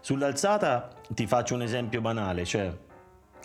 Sull'alzata 0.00 0.90
ti 1.08 1.26
faccio 1.26 1.54
un 1.54 1.62
esempio 1.62 2.02
banale, 2.02 2.44
cioè 2.44 2.70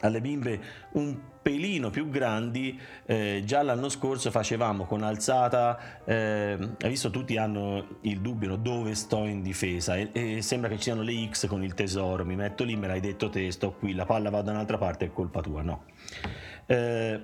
alle 0.02 0.22
bimbe 0.22 0.60
un 0.94 1.18
pelino 1.46 1.92
più 1.92 2.10
grandi, 2.10 2.80
eh, 3.06 3.44
già 3.46 3.62
l'anno 3.62 3.88
scorso 3.90 4.32
facevamo 4.32 4.86
con 4.86 5.04
alzata, 5.04 6.04
eh, 6.04 6.58
hai 6.82 6.90
visto 6.90 7.12
tutti 7.12 7.38
hanno 7.38 8.00
il 8.02 8.20
dubbio 8.20 8.50
no? 8.50 8.56
dove 8.56 8.96
sto 8.96 9.25
in 9.25 9.44
difesa 9.44 9.96
e, 9.96 10.10
e, 10.12 10.42
sembra 10.42 10.70
che 10.70 10.78
ci 10.78 10.84
siano 10.84 11.04
le 11.04 11.30
X 11.30 11.46
con 11.48 11.64
il 11.64 11.75
tesoro, 11.75 12.25
mi 12.25 12.36
metto 12.36 12.64
lì, 12.64 12.75
me 12.75 12.88
l'hai 12.88 13.00
detto 13.00 13.30
te, 13.30 13.52
sto 13.52 13.74
qui, 13.74 13.94
la 13.94 14.06
palla 14.06 14.32
va 14.32 14.42
da 14.42 14.52
un'altra 14.52 14.80
parte, 14.80 15.06
è 15.06 15.12
colpa 15.14 15.42
tua, 15.42 15.62
no. 15.62 15.84
Eh, 16.66 17.22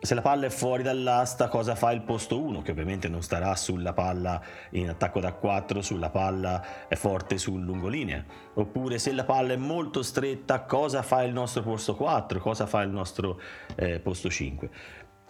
se 0.00 0.14
la 0.14 0.20
palla 0.20 0.46
è 0.46 0.50
fuori 0.50 0.84
dall'asta, 0.84 1.48
cosa 1.48 1.74
fa 1.74 1.90
il 1.90 2.02
posto 2.02 2.40
1? 2.40 2.62
Che 2.62 2.70
ovviamente 2.70 3.08
non 3.08 3.20
starà 3.22 3.56
sulla 3.56 3.92
palla 3.92 4.40
in 4.70 4.88
attacco 4.88 5.18
da 5.18 5.32
4, 5.32 5.82
sulla 5.82 6.10
palla 6.10 6.86
è 6.86 6.94
forte 6.94 7.36
sul 7.36 7.62
lungolinea. 7.62 8.24
Oppure 8.54 8.98
se 8.98 9.12
la 9.12 9.24
palla 9.24 9.54
è 9.54 9.56
molto 9.56 10.02
stretta, 10.02 10.62
cosa 10.62 11.02
fa 11.02 11.24
il 11.24 11.32
nostro 11.32 11.62
posto 11.62 11.96
4? 11.96 12.38
Cosa 12.38 12.66
fa 12.66 12.82
il 12.82 12.90
nostro 12.90 13.40
eh, 13.74 13.98
posto 13.98 14.30
5? 14.30 14.70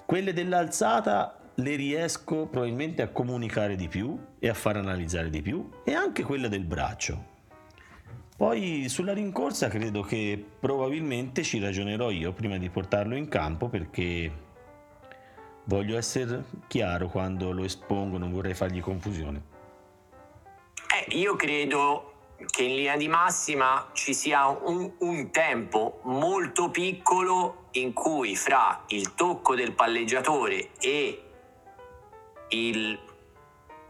Quelle 0.05 0.35
dell'alzata 0.35 1.39
le 1.55 1.75
riesco 1.75 2.47
probabilmente 2.47 3.03
a 3.03 3.09
comunicare 3.09 3.75
di 3.75 3.89
più 3.89 4.19
e 4.39 4.49
a 4.49 4.55
far 4.55 4.77
analizzare 4.77 5.31
di 5.31 5.41
più 5.41 5.69
e 5.83 5.95
anche 5.95 6.23
quella 6.23 6.49
del 6.49 6.65
braccio. 6.65 7.37
Poi 8.37 8.89
sulla 8.89 9.15
rincorsa 9.15 9.69
credo 9.69 10.03
che 10.03 10.43
probabilmente 10.61 11.43
ci 11.43 11.59
ragionerò 11.59 12.11
io 12.11 12.33
prima 12.33 12.57
di 12.57 12.71
portarlo 12.71 13.17
in 13.17 13.27
campo 13.29 13.69
perché 13.69 14.47
Voglio 15.69 15.99
essere 15.99 16.45
chiaro 16.67 17.09
quando 17.09 17.53
lo 17.53 17.63
espongo, 17.63 18.17
non 18.17 18.33
vorrei 18.33 18.55
fargli 18.55 18.81
confusione. 18.81 19.43
Eh, 20.91 21.15
io 21.17 21.37
credo 21.37 22.13
che 22.47 22.63
in 22.63 22.75
linea 22.75 22.97
di 22.97 23.07
massima 23.07 23.91
ci 23.93 24.15
sia 24.15 24.47
un, 24.47 24.91
un, 25.01 25.31
tempo 25.31 26.01
molto 26.05 26.71
piccolo 26.71 27.67
in 27.73 27.93
cui 27.93 28.35
fra 28.35 28.85
il 28.87 29.15
tocco 29.15 29.55
del 29.55 29.73
palleggiatore 29.73 30.71
e 30.81 31.23
il 32.49 32.99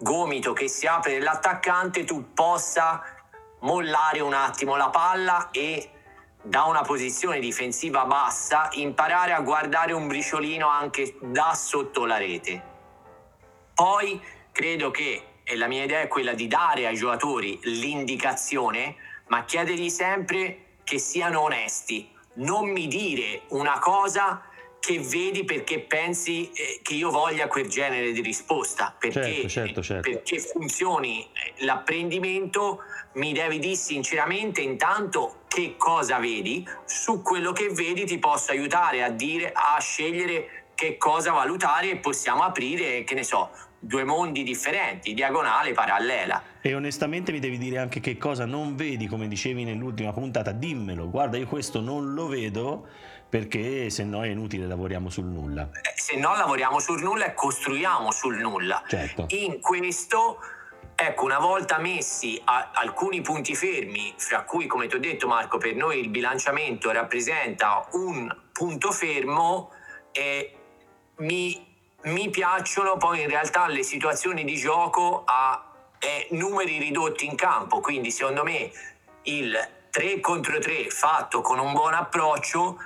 gomito 0.00 0.52
che 0.54 0.66
si 0.66 0.88
apre 0.88 1.12
dell'attaccante 1.12 2.02
tu 2.02 2.32
possa 2.34 3.04
mollare 3.60 4.18
un 4.18 4.34
attimo 4.34 4.74
la 4.74 4.90
palla 4.90 5.50
e 5.52 5.92
da 6.48 6.62
una 6.62 6.80
posizione 6.80 7.40
difensiva 7.40 8.06
bassa 8.06 8.70
imparare 8.72 9.32
a 9.32 9.40
guardare 9.40 9.92
un 9.92 10.06
briciolino 10.06 10.66
anche 10.66 11.14
da 11.20 11.52
sotto 11.54 12.06
la 12.06 12.16
rete. 12.16 12.62
Poi 13.74 14.18
credo 14.50 14.90
che, 14.90 15.24
e 15.44 15.56
la 15.56 15.66
mia 15.66 15.84
idea 15.84 16.00
è 16.00 16.08
quella 16.08 16.32
di 16.32 16.48
dare 16.48 16.86
ai 16.86 16.96
giocatori 16.96 17.58
l'indicazione, 17.64 18.96
ma 19.26 19.44
chiedergli 19.44 19.90
sempre 19.90 20.76
che 20.84 20.98
siano 20.98 21.42
onesti. 21.42 22.10
Non 22.36 22.70
mi 22.70 22.88
dire 22.88 23.42
una 23.48 23.78
cosa 23.78 24.42
che 24.80 25.00
vedi 25.00 25.44
perché 25.44 25.80
pensi 25.80 26.50
eh, 26.52 26.80
che 26.82 26.94
io 26.94 27.10
voglia 27.10 27.46
quel 27.48 27.68
genere 27.68 28.12
di 28.12 28.20
risposta. 28.20 28.94
Perché, 28.98 29.20
certo, 29.22 29.48
certo, 29.48 29.82
certo. 29.82 30.10
perché 30.10 30.38
funzioni 30.38 31.22
eh, 31.24 31.64
l'apprendimento 31.64 32.82
mi 33.14 33.32
devi 33.32 33.58
dire 33.58 33.74
sinceramente 33.74 34.60
intanto 34.60 35.42
che 35.48 35.74
cosa 35.76 36.18
vedi, 36.18 36.66
su 36.84 37.22
quello 37.22 37.52
che 37.52 37.70
vedi 37.70 38.04
ti 38.04 38.18
posso 38.18 38.52
aiutare 38.52 39.02
a 39.02 39.10
dire, 39.10 39.52
a 39.52 39.78
scegliere 39.80 40.66
che 40.74 40.96
cosa 40.96 41.32
valutare 41.32 41.90
e 41.90 41.96
possiamo 41.96 42.42
aprire, 42.42 43.02
che 43.02 43.14
ne 43.14 43.24
so, 43.24 43.50
due 43.80 44.04
mondi 44.04 44.42
differenti, 44.42 45.14
diagonale, 45.14 45.72
parallela. 45.72 46.42
E 46.60 46.74
onestamente 46.74 47.32
mi 47.32 47.40
devi 47.40 47.58
dire 47.58 47.78
anche 47.78 48.00
che 48.00 48.16
cosa 48.16 48.44
non 48.44 48.76
vedi, 48.76 49.06
come 49.06 49.28
dicevi 49.28 49.64
nell'ultima 49.64 50.12
puntata, 50.12 50.52
dimmelo, 50.52 51.08
guarda 51.08 51.36
io 51.36 51.46
questo 51.46 51.80
non 51.80 52.12
lo 52.14 52.26
vedo 52.26 52.86
perché 53.28 53.90
se 53.90 54.04
no 54.04 54.24
è 54.24 54.28
inutile 54.28 54.66
lavoriamo 54.66 55.10
sul 55.10 55.26
nulla. 55.26 55.68
Eh, 55.72 55.92
se 55.94 56.16
no 56.16 56.34
lavoriamo 56.34 56.78
sul 56.78 57.02
nulla 57.02 57.26
e 57.26 57.34
costruiamo 57.34 58.10
sul 58.10 58.36
nulla. 58.38 58.82
Certo. 58.86 59.26
In 59.28 59.60
questo 59.60 60.38
Ecco, 61.00 61.26
una 61.26 61.38
volta 61.38 61.78
messi 61.78 62.42
alcuni 62.44 63.20
punti 63.20 63.54
fermi, 63.54 64.12
fra 64.16 64.42
cui, 64.42 64.66
come 64.66 64.88
ti 64.88 64.96
ho 64.96 64.98
detto 64.98 65.28
Marco, 65.28 65.56
per 65.56 65.76
noi 65.76 66.00
il 66.00 66.08
bilanciamento 66.08 66.90
rappresenta 66.90 67.86
un 67.92 68.28
punto 68.50 68.90
fermo, 68.90 69.70
eh, 70.10 70.56
mi, 71.18 71.64
mi, 72.02 72.30
piacciono 72.30 72.96
poi 72.96 73.20
in 73.20 73.28
realtà 73.28 73.68
le 73.68 73.84
situazioni 73.84 74.42
di 74.42 74.56
gioco 74.56 75.22
a 75.24 75.72
eh, 76.00 76.26
numeri 76.32 76.78
ridotti 76.78 77.26
in 77.26 77.36
campo, 77.36 77.78
quindi 77.78 78.10
secondo 78.10 78.42
me 78.42 78.68
il 79.22 79.56
3 79.90 80.18
contro 80.18 80.58
3 80.58 80.90
fatto 80.90 81.42
con 81.42 81.60
un 81.60 81.72
buon 81.74 81.94
approccio 81.94 82.76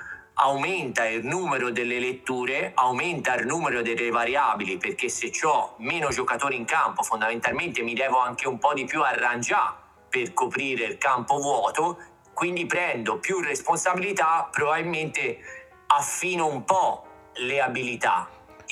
aumenta 0.43 1.07
il 1.07 1.25
numero 1.25 1.71
delle 1.71 2.01
letture, 2.01 2.73
aumenta 2.75 3.37
il 3.37 3.47
numero 3.47 3.81
delle 3.81 4.11
variabili, 4.11 4.77
perché 4.77 5.09
se 5.09 5.31
ho 5.45 5.75
meno 5.79 6.09
giocatori 6.09 6.57
in 6.57 6.65
campo, 6.65 7.05
fondamentalmente 7.05 7.83
mi 7.83 7.95
devo 7.95 8.19
anche 8.19 8.49
un 8.49 8.59
po' 8.59 8.75
di 8.75 8.85
più 8.85 9.03
arrangiare 9.03 9.75
per 10.09 10.35
coprire 10.35 10.85
il 10.85 10.99
campo 10.99 11.37
vuoto, 11.37 11.97
quindi 12.35 12.67
prendo 12.67 13.19
più 13.19 13.41
responsabilità, 13.41 14.49
probabilmente 14.51 15.39
affino 15.87 16.49
un 16.49 16.65
po' 16.65 17.07
le 17.35 17.61
abilità. 17.61 18.29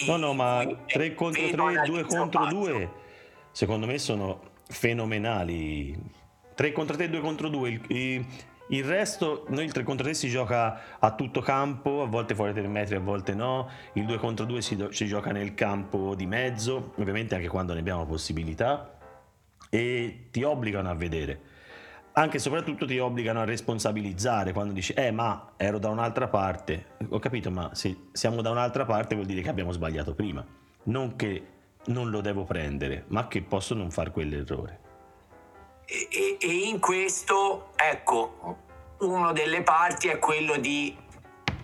No, 0.07 0.17
no, 0.17 0.35
ma 0.35 0.67
3 0.87 1.15
contro 1.15 1.49
3, 1.49 1.83
2 1.85 2.05
contro 2.05 2.47
2, 2.47 2.91
secondo 3.53 3.87
me 3.87 3.97
sono 3.99 4.41
fenomenali. 4.67 5.97
3 6.57 6.73
contro 6.73 6.97
3, 6.97 7.09
2 7.11 7.21
contro 7.21 7.49
2. 7.49 7.69
Il, 7.69 7.85
il 7.89 8.27
resto, 8.85 9.45
noi 9.49 9.65
il 9.65 9.73
3 9.73 9.83
contro 9.83 10.05
3 10.05 10.15
si 10.15 10.29
gioca 10.29 10.99
a 10.99 11.15
tutto 11.15 11.41
campo, 11.41 12.03
a 12.03 12.07
volte 12.07 12.35
fuori 12.37 12.53
3 12.53 12.67
metri, 12.69 12.95
a 12.95 13.01
volte 13.01 13.35
no. 13.35 13.69
Il 13.95 14.07
2 14.07 14.19
contro 14.19 14.45
2 14.47 14.63
si, 14.63 14.87
si 14.91 15.07
gioca 15.07 15.33
nel 15.33 15.55
campo 15.55 16.15
di 16.15 16.27
mezzo, 16.27 16.93
ovviamente 16.97 17.35
anche 17.35 17.49
quando 17.49 17.73
ne 17.73 17.81
abbiamo 17.81 18.07
possibilità. 18.07 18.97
E 19.69 20.29
ti 20.31 20.43
obbligano 20.43 20.89
a 20.89 20.95
vedere 20.95 21.41
anche 22.13 22.39
e 22.39 22.41
soprattutto 22.41 22.87
ti 22.87 22.99
obbligano 22.99 23.41
a 23.41 23.45
responsabilizzare 23.45 24.53
quando 24.53 24.73
dici 24.73 24.93
eh 24.95 25.13
ma 25.13 25.53
ero 25.57 25.79
da 25.79 25.91
un'altra 25.91 26.27
parte 26.27 26.87
ho 27.09 27.19
capito 27.21 27.51
ma 27.53 27.71
se 27.73 28.09
siamo 28.13 28.43
da 28.43 28.51
un'altra 28.51 28.85
parte 28.85 29.15
vuol 29.15 29.27
dire 29.27 29.43
che 29.43 29.49
abbiamo 29.49 29.71
sbagliato 29.71 30.15
prima 30.15 30.45
non 30.85 31.15
che 31.15 31.47
non 31.87 32.11
lo 32.11 32.21
devo 32.21 32.43
prendere 32.45 33.05
ma 33.09 33.29
che 33.29 33.43
posso 33.43 33.75
non 33.75 33.93
fare 33.93 34.11
quell'errore 34.11 34.90
e, 35.91 36.09
e, 36.11 36.37
e 36.41 36.53
in 36.69 36.79
questo 36.79 37.73
ecco 37.77 38.59
una 39.01 39.33
delle 39.33 39.63
parti 39.63 40.09
è 40.09 40.19
quello 40.19 40.57
di 40.57 40.97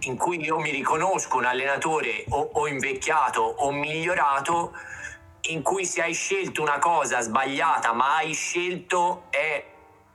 in 0.01 0.17
cui 0.17 0.41
io 0.41 0.59
mi 0.59 0.71
riconosco 0.71 1.37
un 1.37 1.45
allenatore 1.45 2.25
o, 2.31 2.51
o 2.53 2.67
invecchiato 2.67 3.41
o 3.41 3.71
migliorato 3.71 4.73
in 5.49 5.63
cui 5.63 5.85
se 5.85 6.03
hai 6.03 6.13
scelto 6.15 6.61
una 6.61 6.79
cosa 6.79 7.21
sbagliata 7.21 7.93
ma 7.93 8.17
hai 8.17 8.33
scelto 8.33 9.25
è 9.31 9.65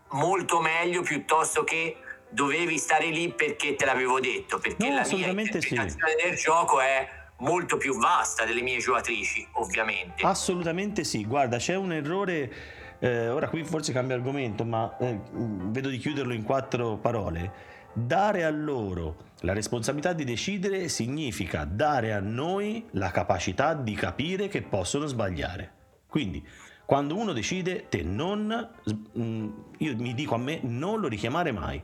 molto 0.10 0.60
meglio 0.60 1.02
piuttosto 1.02 1.64
che 1.64 1.98
dovevi 2.32 2.78
stare 2.78 3.08
lì 3.08 3.32
perché 3.34 3.76
te 3.76 3.86
l'avevo 3.86 4.20
detto, 4.20 4.58
perché 4.58 4.88
no, 4.88 4.96
la 4.96 5.06
mia 5.06 5.28
interpretazione 5.42 6.16
sì. 6.18 6.28
del 6.28 6.36
gioco 6.38 6.80
è 6.80 7.08
molto 7.40 7.78
più 7.78 7.98
vasta 7.98 8.46
delle 8.46 8.62
mie 8.62 8.78
giocatrici, 8.80 9.46
ovviamente. 9.54 10.24
Assolutamente 10.26 11.04
sì, 11.04 11.26
guarda, 11.26 11.58
c'è 11.58 11.76
un 11.76 11.92
errore, 11.92 12.52
eh, 13.04 13.30
ora 13.30 13.50
qui 13.50 13.64
forse 13.64 13.92
cambia 13.92 14.16
argomento, 14.16 14.64
ma 14.64 14.96
eh, 15.00 15.20
vedo 15.32 15.90
di 15.90 15.98
chiuderlo 15.98 16.34
in 16.34 16.44
quattro 16.44 16.98
parole. 16.98 17.70
Dare 17.94 18.44
a 18.44 18.50
loro 18.52 19.30
la 19.40 19.54
responsabilità 19.54 20.14
di 20.14 20.24
decidere 20.24 20.88
significa 20.88 21.66
dare 21.66 22.14
a 22.14 22.20
noi 22.20 22.86
la 22.92 23.10
capacità 23.10 23.74
di 23.74 23.96
capire 23.96 24.48
che 24.48 24.62
possono 24.62 25.08
sbagliare. 25.08 25.72
Quindi 26.06 26.46
quando 26.86 27.18
uno 27.18 27.34
decide, 27.34 27.88
te 27.90 28.04
non, 28.04 28.70
mm, 29.18 29.50
io 29.80 29.96
mi 29.98 30.14
dico 30.14 30.36
a 30.36 30.38
me, 30.38 30.60
non 30.62 31.00
lo 31.00 31.08
richiamare 31.08 31.52
mai. 31.52 31.82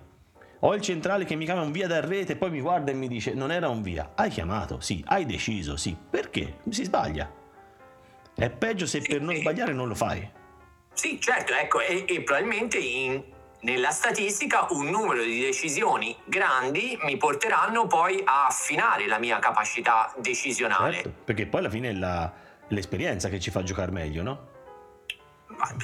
Ho 0.60 0.76
il 0.76 0.82
centrale 0.82 1.26
che 1.26 1.36
mi 1.36 1.46
chiama 1.46 1.62
un 1.62 1.72
via 1.72 1.88
da 1.88 2.00
rete 2.00 2.34
e 2.34 2.36
poi 2.36 2.52
mi 2.52 2.62
guarda 2.62 2.92
e 2.92 2.94
mi 2.94 3.08
dice 3.08 3.34
non 3.34 3.52
era 3.52 3.70
un 3.70 3.82
via. 3.82 4.12
Hai 4.14 4.30
chiamato, 4.30 4.82
sì, 4.82 5.04
hai 5.08 5.26
deciso, 5.26 5.78
sì. 5.78 5.98
Perché? 6.10 6.60
Si 6.70 6.84
sbaglia. 6.84 7.32
È 8.36 8.52
peggio 8.52 8.86
se 8.86 9.02
per 9.02 9.20
non 9.20 9.36
sbagliare 9.36 9.74
non 9.74 9.88
lo 9.88 9.96
fai. 9.96 10.37
Sì, 10.98 11.22
certo, 11.22 11.54
ecco, 11.54 11.80
e, 11.80 12.06
e 12.08 12.22
probabilmente 12.24 12.80
in, 12.80 13.24
nella 13.62 13.92
statistica 13.92 14.66
un 14.72 14.88
numero 14.88 15.22
di 15.22 15.40
decisioni 15.40 16.18
grandi 16.26 16.98
mi 17.04 17.18
porteranno 17.18 17.86
poi 17.86 18.20
a 18.26 18.48
affinare 18.48 19.06
la 19.06 19.20
mia 19.20 19.38
capacità 19.38 20.12
decisionale. 20.18 20.96
Certo, 20.96 21.14
perché 21.24 21.46
poi 21.46 21.60
alla 21.60 21.70
fine 21.70 21.90
è 21.90 21.94
la, 21.94 22.34
l'esperienza 22.70 23.30
che 23.30 23.40
ci 23.40 23.52
fa 23.52 23.62
giocare 23.62 23.92
meglio, 23.92 24.24
no? 24.24 24.48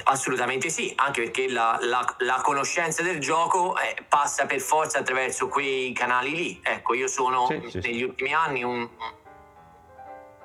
Assolutamente 0.04 0.68
sì, 0.68 0.92
anche 0.96 1.22
perché 1.22 1.48
la, 1.48 1.78
la, 1.80 2.04
la 2.18 2.40
conoscenza 2.42 3.02
del 3.02 3.20
gioco 3.20 3.78
eh, 3.78 3.96
passa 4.08 4.46
per 4.46 4.60
forza 4.60 4.98
attraverso 4.98 5.46
quei 5.46 5.92
canali 5.92 6.34
lì. 6.34 6.60
Ecco, 6.60 6.94
io 6.94 7.06
sono 7.06 7.46
sì, 7.46 7.62
sì, 7.68 7.78
negli 7.78 7.98
sì. 7.98 8.02
ultimi 8.02 8.34
anni 8.34 8.64
un, 8.64 8.88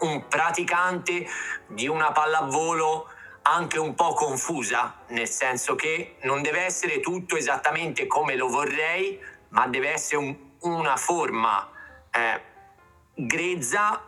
un 0.01 0.27
praticante 0.27 1.27
di 1.67 1.88
una 1.88 2.12
pallavolo 2.12 3.10
anche 3.51 3.79
un 3.79 3.95
po' 3.95 4.13
confusa, 4.13 4.99
nel 5.07 5.27
senso 5.27 5.75
che 5.75 6.15
non 6.21 6.41
deve 6.41 6.62
essere 6.62 6.99
tutto 6.99 7.35
esattamente 7.35 8.07
come 8.07 8.35
lo 8.35 8.47
vorrei, 8.47 9.19
ma 9.49 9.67
deve 9.67 9.91
essere 9.91 10.17
un, 10.17 10.35
una 10.62 10.95
forma 10.95 11.69
eh, 12.12 12.41
grezza 13.15 14.03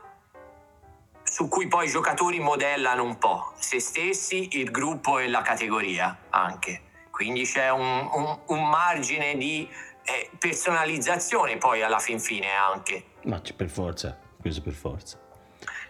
su 1.23 1.47
cui 1.47 1.67
poi 1.67 1.87
i 1.87 1.89
giocatori 1.89 2.39
modellano 2.39 3.03
un 3.03 3.17
po' 3.17 3.53
se 3.55 3.79
stessi, 3.79 4.57
il 4.59 4.69
gruppo 4.69 5.17
e 5.19 5.27
la 5.27 5.41
categoria 5.41 6.25
anche. 6.29 6.81
Quindi 7.09 7.43
c'è 7.43 7.69
un, 7.69 8.09
un, 8.11 8.39
un 8.47 8.69
margine 8.69 9.37
di 9.37 9.67
eh, 10.03 10.29
personalizzazione 10.37 11.57
poi 11.57 11.81
alla 11.81 11.99
fin 11.99 12.19
fine 12.19 12.51
anche. 12.51 13.05
Ma 13.23 13.39
c'è 13.39 13.53
per 13.53 13.69
forza, 13.69 14.17
questo 14.39 14.61
per 14.61 14.73
forza. 14.73 15.19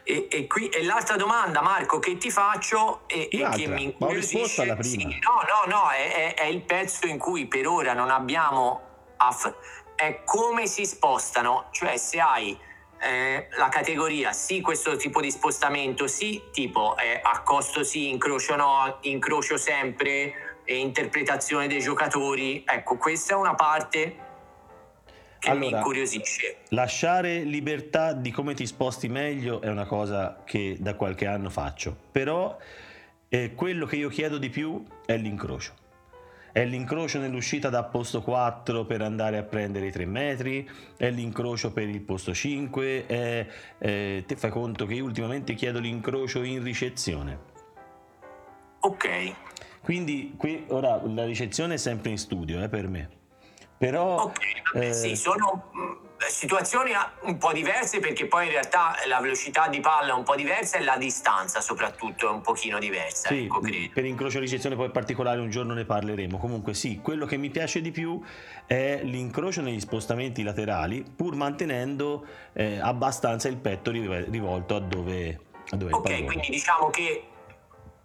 E, 0.04 0.28
e, 0.32 0.48
qui, 0.48 0.68
e 0.70 0.84
l'altra 0.84 1.16
domanda, 1.16 1.62
Marco, 1.62 2.00
che 2.00 2.18
ti 2.18 2.32
faccio 2.32 3.02
e, 3.08 3.30
e 3.32 3.50
che 3.52 3.68
mi 3.68 3.84
incuriosisce... 3.84 4.64
alla 4.64 4.76
prima. 4.76 5.12
Sì, 5.12 5.20
no, 5.20 5.42
no, 5.68 5.78
no, 5.78 5.90
è, 5.90 6.34
è, 6.34 6.42
è, 6.42 6.46
il 6.46 6.62
pezzo 6.62 7.06
in 7.08 7.18
cui 7.18 7.46
per 7.48 7.68
ora 7.68 7.94
non 7.94 8.10
abbiamo... 8.10 8.90
Aff- 9.18 9.54
è 9.96 10.24
come 10.26 10.66
si 10.66 10.86
spostano, 10.86 11.68
cioè 11.72 11.96
se 11.98 12.20
hai 12.20 12.58
eh, 13.02 13.48
la 13.58 13.70
categoria 13.70 14.32
sì 14.32 14.62
questo 14.62 14.96
tipo 14.96 15.22
di 15.22 15.32
spostamento 15.32 16.08
sì 16.08 16.42
tipo 16.52 16.96
eh, 16.98 17.20
accosto 17.24 17.84
sì 17.84 18.10
incrocio 18.10 18.56
no 18.56 19.00
incrocio 19.02 19.58
sempre 19.58 20.60
e 20.64 20.78
interpretazione 20.78 21.66
dei 21.66 21.80
giocatori 21.80 22.64
ecco 22.64 22.98
questa 22.98 23.34
è 23.34 23.36
una 23.36 23.56
parte 23.56 24.31
che 25.42 25.50
allora, 25.50 25.66
mi 25.66 25.72
incuriosisce 25.72 26.58
lasciare 26.70 27.40
libertà 27.40 28.14
di 28.14 28.30
come 28.30 28.54
ti 28.54 28.68
sposti 28.68 29.10
meglio 29.10 29.60
è 29.60 29.70
una 29.70 29.86
cosa 29.86 30.44
che 30.46 30.78
da 30.80 30.94
qualche 30.94 31.26
anno 31.26 31.50
faccio 31.50 31.98
però 32.12 32.56
eh, 33.28 33.54
quello 33.56 33.88
che 33.88 33.96
io 33.96 34.10
chiedo 34.10 34.38
di 34.38 34.50
più 34.50 34.86
è 35.04 35.18
l'incrocio 35.18 35.74
è 36.52 36.64
l'incrocio 36.66 37.18
nell'uscita 37.18 37.70
da 37.70 37.84
posto 37.86 38.22
4 38.22 38.86
per 38.86 39.02
andare 39.02 39.38
a 39.38 39.44
prendere 39.44 39.88
i 39.88 39.92
3 39.92 40.06
metri, 40.06 40.70
è 40.98 41.10
l'incrocio 41.10 41.72
per 41.72 41.88
il 41.88 42.02
posto 42.02 42.34
5, 42.34 43.06
è, 43.06 43.48
eh, 43.78 44.24
te 44.28 44.36
fai 44.36 44.50
conto 44.50 44.86
che 44.86 44.96
io 44.96 45.06
ultimamente 45.06 45.54
chiedo 45.54 45.80
l'incrocio 45.80 46.44
in 46.44 46.62
ricezione. 46.62 47.40
Ok. 48.82 49.34
Quindi 49.82 50.34
qui 50.36 50.66
ora 50.68 51.02
la 51.06 51.24
ricezione 51.24 51.76
è 51.76 51.78
sempre 51.78 52.10
in 52.10 52.18
studio 52.18 52.62
eh, 52.62 52.68
per 52.68 52.90
me. 52.90 53.21
Però... 53.82 54.26
Ok, 54.26 54.40
vabbè, 54.74 54.90
eh, 54.90 54.94
sì, 54.94 55.16
sono 55.16 55.72
situazioni 56.30 56.92
un 57.22 57.40
po' 57.40 57.52
diverse 57.52 58.00
perché 58.00 58.28
poi 58.28 58.46
in 58.46 58.52
realtà 58.52 58.94
la 59.08 59.20
velocità 59.20 59.70
di 59.70 59.80
palla 59.80 60.12
è 60.12 60.14
un 60.14 60.22
po' 60.22 60.36
diversa 60.36 60.78
e 60.78 60.84
la 60.84 60.98
distanza 60.98 61.62
soprattutto 61.62 62.28
è 62.28 62.32
un 62.32 62.42
pochino 62.42 62.78
diversa. 62.78 63.30
Sì, 63.30 63.46
ecco, 63.46 63.60
per 63.60 64.06
incrocio 64.06 64.38
ricezione 64.38 64.76
poi 64.76 64.92
particolare 64.92 65.40
un 65.40 65.50
giorno 65.50 65.74
ne 65.74 65.84
parleremo. 65.84 66.38
Comunque 66.38 66.76
sì, 66.76 67.00
quello 67.02 67.26
che 67.26 67.38
mi 67.38 67.50
piace 67.50 67.82
di 67.82 67.90
più 67.90 68.22
è 68.68 69.00
l'incrocio 69.02 69.62
negli 69.62 69.80
spostamenti 69.80 70.44
laterali 70.44 71.04
pur 71.04 71.34
mantenendo 71.34 72.24
eh, 72.54 72.80
abbastanza 72.80 73.48
il 73.48 73.58
petto 73.58 73.90
rivolto 73.90 74.76
a 74.76 74.80
dove, 74.80 75.40
a 75.72 75.76
dove 75.76 75.92
Ok, 75.92 76.26
quindi 76.26 76.50
diciamo 76.52 76.92
che 76.92 77.24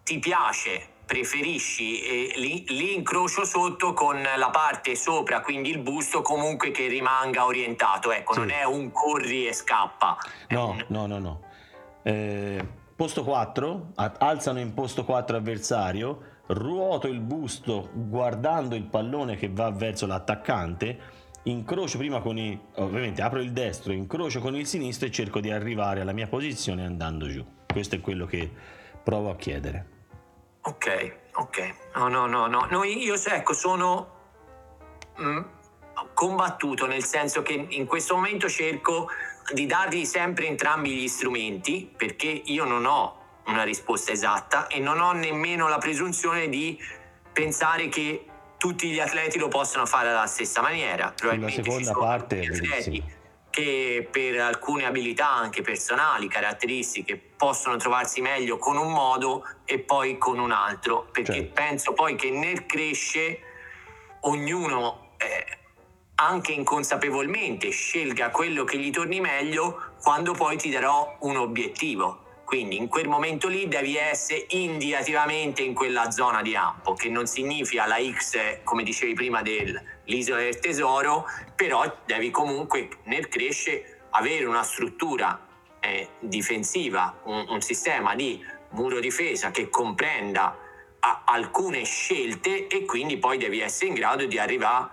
ti 0.01 0.17
piace 0.17 0.95
preferisci 1.07 2.01
eh, 2.01 2.63
l'incrocio 2.67 3.45
sotto 3.45 3.93
con 3.93 4.21
la 4.21 4.49
parte 4.49 4.95
sopra, 4.95 5.39
quindi 5.39 5.69
il 5.69 5.79
busto 5.79 6.21
comunque 6.21 6.69
che 6.71 6.87
rimanga 6.87 7.45
orientato, 7.45 8.11
ecco, 8.11 8.33
sì. 8.33 8.39
non 8.39 8.49
è 8.49 8.65
un 8.65 8.91
corri 8.91 9.47
e 9.47 9.53
scappa. 9.53 10.17
No, 10.49 10.71
un... 10.71 10.85
no, 10.89 11.05
no, 11.07 11.17
no. 11.17 11.41
Eh, 12.03 12.61
posto 12.93 13.23
4, 13.23 13.93
alzano 13.95 14.59
in 14.59 14.73
posto 14.73 15.05
4 15.05 15.37
avversario, 15.37 16.21
ruoto 16.47 17.07
il 17.07 17.21
busto 17.21 17.89
guardando 17.93 18.75
il 18.75 18.83
pallone 18.83 19.37
che 19.37 19.49
va 19.49 19.71
verso 19.71 20.05
l'attaccante, 20.07 20.99
incrocio 21.43 21.97
prima 21.97 22.19
con 22.19 22.37
i... 22.37 22.59
ovviamente 22.75 23.21
apro 23.21 23.39
il 23.39 23.53
destro, 23.53 23.93
incrocio 23.93 24.41
con 24.41 24.57
il 24.57 24.67
sinistro 24.67 25.07
e 25.07 25.11
cerco 25.11 25.39
di 25.39 25.51
arrivare 25.51 26.01
alla 26.01 26.11
mia 26.11 26.27
posizione 26.27 26.85
andando 26.85 27.29
giù. 27.29 27.45
Questo 27.65 27.95
è 27.95 28.01
quello 28.01 28.25
che 28.25 28.51
provo 29.01 29.29
a 29.29 29.37
chiedere. 29.37 29.95
Ok, 30.67 31.15
ok. 31.33 31.73
No, 31.95 32.09
no, 32.09 32.27
no, 32.27 32.47
no. 32.47 32.67
no 32.69 32.83
io 32.83 33.15
ecco, 33.15 33.53
sono 33.53 34.07
mh, 35.15 35.25
mm, 35.25 35.43
combattuto 36.13 36.85
nel 36.85 37.05
senso 37.05 37.41
che 37.41 37.67
in 37.69 37.85
questo 37.85 38.15
momento 38.15 38.49
cerco 38.49 39.09
di 39.53 39.65
dargli 39.65 40.03
sempre 40.03 40.45
entrambi 40.45 40.93
gli 40.93 41.07
strumenti 41.07 41.89
perché 41.95 42.27
io 42.27 42.65
non 42.65 42.85
ho 42.85 43.15
una 43.45 43.63
risposta 43.63 44.11
esatta 44.11 44.67
e 44.67 44.79
non 44.79 44.99
ho 44.99 45.13
nemmeno 45.13 45.69
la 45.69 45.77
presunzione 45.77 46.49
di 46.49 46.77
pensare 47.31 47.87
che 47.87 48.25
tutti 48.57 48.89
gli 48.89 48.99
atleti 48.99 49.37
lo 49.37 49.47
possano 49.47 49.85
fare 49.85 50.09
alla 50.09 50.25
stessa 50.25 50.61
maniera. 50.61 51.13
Probabilmente 51.15 51.61
la 51.61 51.63
seconda 51.63 51.93
parte 51.93 52.39
atleti 52.41 53.15
che 53.57 54.07
per 54.11 54.39
alcune 54.39 54.85
abilità 54.85 55.31
anche 55.31 55.63
personali, 55.63 56.27
caratteristiche, 56.27 57.17
possono 57.17 57.75
trovarsi 57.77 58.21
meglio 58.21 58.59
con 58.59 58.77
un 58.77 58.91
modo 58.91 59.47
e 59.65 59.79
poi 59.79 60.19
con 60.19 60.37
un 60.37 60.51
altro, 60.51 61.07
perché 61.11 61.33
Certo. 61.33 61.53
penso 61.53 61.93
poi 61.93 62.13
che 62.13 62.29
nel 62.29 62.67
cresce 62.67 63.39
ognuno 64.21 65.13
eh, 65.17 65.57
anche 66.17 66.51
inconsapevolmente 66.51 67.71
scelga 67.71 68.29
quello 68.29 68.63
che 68.63 68.77
gli 68.77 68.91
torni 68.91 69.19
meglio 69.21 69.93
quando 70.03 70.33
poi 70.33 70.55
ti 70.57 70.69
darò 70.69 71.17
un 71.21 71.37
obiettivo. 71.37 72.25
Quindi 72.45 72.77
in 72.77 72.87
quel 72.87 73.07
momento 73.07 73.47
lì 73.47 73.67
devi 73.67 73.97
essere 73.97 74.45
indicativamente 74.49 75.63
in 75.63 75.73
quella 75.73 76.11
zona 76.11 76.43
di 76.43 76.55
ampo, 76.55 76.93
che 76.93 77.09
non 77.09 77.25
significa 77.25 77.87
la 77.87 77.97
X, 77.97 78.59
come 78.63 78.83
dicevi 78.83 79.15
prima, 79.15 79.41
dell'isola 80.07 80.39
del 80.39 80.59
tesoro, 80.59 81.25
però 81.53 81.83
devi 82.05 82.31
comunque 82.31 82.89
nel 83.03 83.27
cresce 83.27 83.99
avere 84.11 84.45
una 84.45 84.63
struttura 84.63 85.37
eh, 85.81 86.07
difensiva, 86.21 87.19
un, 87.25 87.45
un 87.49 87.61
sistema 87.61 88.15
di 88.15 88.43
muro 88.69 88.99
difesa 88.99 89.51
che 89.51 89.69
comprenda 89.69 90.57
a- 90.99 91.23
alcune 91.25 91.83
scelte 91.83 92.67
e 92.67 92.85
quindi 92.85 93.17
poi 93.17 93.37
devi 93.37 93.59
essere 93.59 93.87
in 93.87 93.93
grado 93.95 94.25
di 94.25 94.39
arrivare 94.39 94.89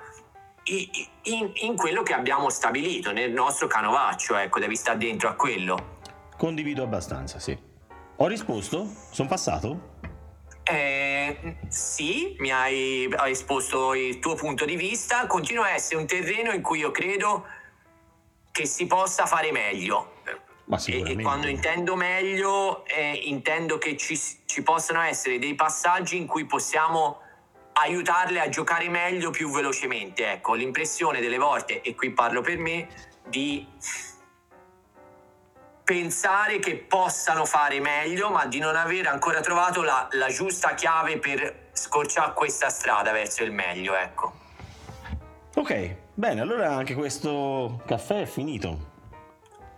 in, 0.65 1.51
in 1.55 1.77
quello 1.77 2.03
che 2.03 2.15
abbiamo 2.15 2.49
stabilito 2.51 3.13
nel 3.13 3.31
nostro 3.31 3.67
canovaccio, 3.67 4.37
ecco, 4.37 4.59
devi 4.59 4.77
stare 4.77 4.99
dentro 4.99 5.29
a 5.29 5.35
quello. 5.35 5.93
Condivido 6.37 6.83
abbastanza, 6.83 7.39
sì. 7.39 7.57
Ho 8.17 8.27
risposto? 8.27 8.87
Sono 9.11 9.29
passato? 9.29 9.93
Eh, 10.63 10.94
sì, 11.69 12.37
mi 12.39 12.51
hai, 12.51 13.09
hai 13.17 13.31
esposto 13.31 13.95
il 13.95 14.19
tuo 14.19 14.35
punto 14.35 14.65
di 14.65 14.77
vista, 14.77 15.27
continua 15.27 15.67
a 15.67 15.71
essere 15.71 15.97
un 15.97 16.07
terreno 16.07 16.53
in 16.53 16.63
cui 16.63 16.79
io 16.79 16.91
credo 16.91 17.47
che 18.51 18.67
si 18.67 18.87
possa 18.87 19.27
fare 19.27 19.51
meglio. 19.53 20.13
Ma 20.67 20.79
E, 20.87 21.03
e 21.13 21.23
quando 21.23 21.49
intendo 21.49 21.95
meglio, 21.95 22.85
eh, 22.87 23.21
intendo 23.25 23.77
che 23.79 23.97
ci, 23.97 24.19
ci 24.47 24.63
possano 24.63 25.03
essere 25.03 25.39
dei 25.39 25.55
passaggi 25.55 26.17
in 26.17 26.27
cui 26.27 26.47
possiamo 26.47 27.21
aiutarle 27.75 28.41
a 28.41 28.49
giocare 28.49 28.89
meglio 28.89 29.31
più 29.31 29.51
velocemente. 29.51 30.31
Ecco, 30.31 30.55
l'impressione 30.55 31.21
delle 31.21 31.39
volte, 31.39 31.83
e 31.83 31.95
qui 31.95 32.11
parlo 32.13 32.41
per 32.41 32.59
me, 32.59 32.89
di 33.27 33.67
pensare 35.85 36.59
che 36.59 36.77
possano 36.77 37.45
fare 37.45 37.79
meglio, 37.79 38.31
ma 38.31 38.47
di 38.47 38.59
non 38.59 38.75
aver 38.75 39.07
ancora 39.07 39.41
trovato 39.41 39.83
la, 39.83 40.09
la 40.13 40.29
giusta 40.29 40.75
chiave 40.75 41.19
per 41.19 41.69
scorciare 41.73 42.33
questa 42.33 42.71
strada 42.71 43.13
verso 43.13 43.45
il 43.45 43.53
meglio, 43.53 43.95
ecco. 43.95 44.33
Ok, 45.57 45.97
bene, 46.15 46.41
allora 46.41 46.75
anche 46.75 46.95
questo 46.95 47.83
caffè 47.87 48.23
è 48.23 48.27
finito. 48.27 48.93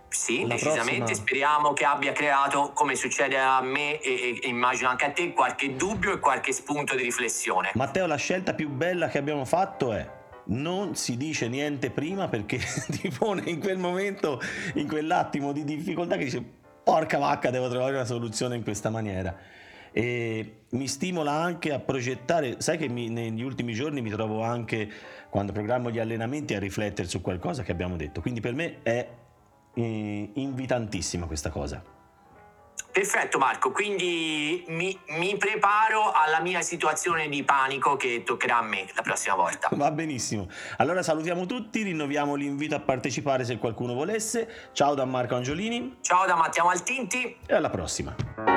Sì, 0.09 0.47
La 0.47 0.55
decisamente 0.55 0.97
prossima- 0.99 1.19
speriamo 1.19 1.73
che 1.73 1.83
abbia 1.83 2.13
creato, 2.13 2.71
come 2.73 2.95
succede 2.95 3.37
a 3.37 3.61
me 3.61 3.99
e, 3.99 4.39
e 4.41 4.47
immagino 4.47 4.87
anche 4.89 5.05
a 5.05 5.11
te, 5.11 5.33
qualche 5.33 5.75
dubbio 5.75 6.13
e 6.13 6.19
qualche 6.19 6.53
spunto 6.53 6.95
di 6.95 7.03
riflessione. 7.03 7.71
Matteo, 7.73 8.07
la 8.07 8.15
scelta 8.15 8.53
più 8.53 8.69
bella 8.69 9.09
che 9.09 9.17
abbiamo 9.17 9.43
fatto 9.43 9.93
è 9.93 10.16
non 10.47 10.95
si 10.95 11.17
dice 11.17 11.47
niente 11.47 11.89
prima 11.89 12.27
perché 12.27 12.59
ti 12.89 13.09
pone 13.09 13.43
in 13.49 13.59
quel 13.59 13.77
momento, 13.77 14.39
in 14.75 14.87
quell'attimo 14.87 15.51
di 15.51 15.63
difficoltà 15.63 16.17
che 16.17 16.25
dice 16.25 16.43
porca 16.83 17.17
vacca, 17.17 17.49
devo 17.49 17.67
trovare 17.69 17.95
una 17.95 18.05
soluzione 18.05 18.55
in 18.55 18.63
questa 18.63 18.89
maniera. 18.89 19.35
E 19.91 20.61
mi 20.69 20.87
stimola 20.87 21.31
anche 21.31 21.73
a 21.73 21.79
progettare, 21.79 22.61
sai 22.61 22.77
che 22.77 22.87
mi- 22.87 23.09
negli 23.09 23.41
ultimi 23.41 23.73
giorni 23.73 24.01
mi 24.01 24.09
trovo 24.09 24.41
anche 24.43 24.89
quando 25.29 25.51
programmo 25.51 25.89
gli 25.89 25.99
allenamenti 25.99 26.53
a 26.53 26.59
riflettere 26.59 27.07
su 27.07 27.21
qualcosa 27.21 27.63
che 27.63 27.71
abbiamo 27.71 27.97
detto, 27.97 28.21
quindi 28.21 28.39
per 28.39 28.53
me 28.53 28.81
è 28.83 29.07
eh, 29.73 30.29
invitantissima 30.33 31.25
questa 31.25 31.49
cosa. 31.49 31.96
Perfetto 32.97 33.37
Marco, 33.37 33.69
quindi 33.69 34.63
mi, 34.69 34.97
mi 35.09 35.37
preparo 35.37 36.11
alla 36.13 36.41
mia 36.41 36.61
situazione 36.61 37.29
di 37.29 37.43
panico 37.43 37.95
che 37.95 38.23
toccherà 38.25 38.57
a 38.57 38.63
me 38.63 38.87
la 38.95 39.03
prossima 39.03 39.35
volta. 39.35 39.69
Va 39.73 39.91
benissimo. 39.91 40.49
Allora 40.77 41.03
salutiamo 41.03 41.45
tutti, 41.45 41.83
rinnoviamo 41.83 42.33
l'invito 42.33 42.73
a 42.73 42.79
partecipare 42.79 43.45
se 43.45 43.59
qualcuno 43.59 43.93
volesse. 43.93 44.71
Ciao 44.71 44.95
da 44.95 45.05
Marco 45.05 45.35
Angiolini 45.35 45.97
Ciao 46.01 46.25
da 46.25 46.35
Matteo 46.35 46.65
Maltinti. 46.65 47.37
e 47.45 47.53
alla 47.53 47.69
prossima. 47.69 48.56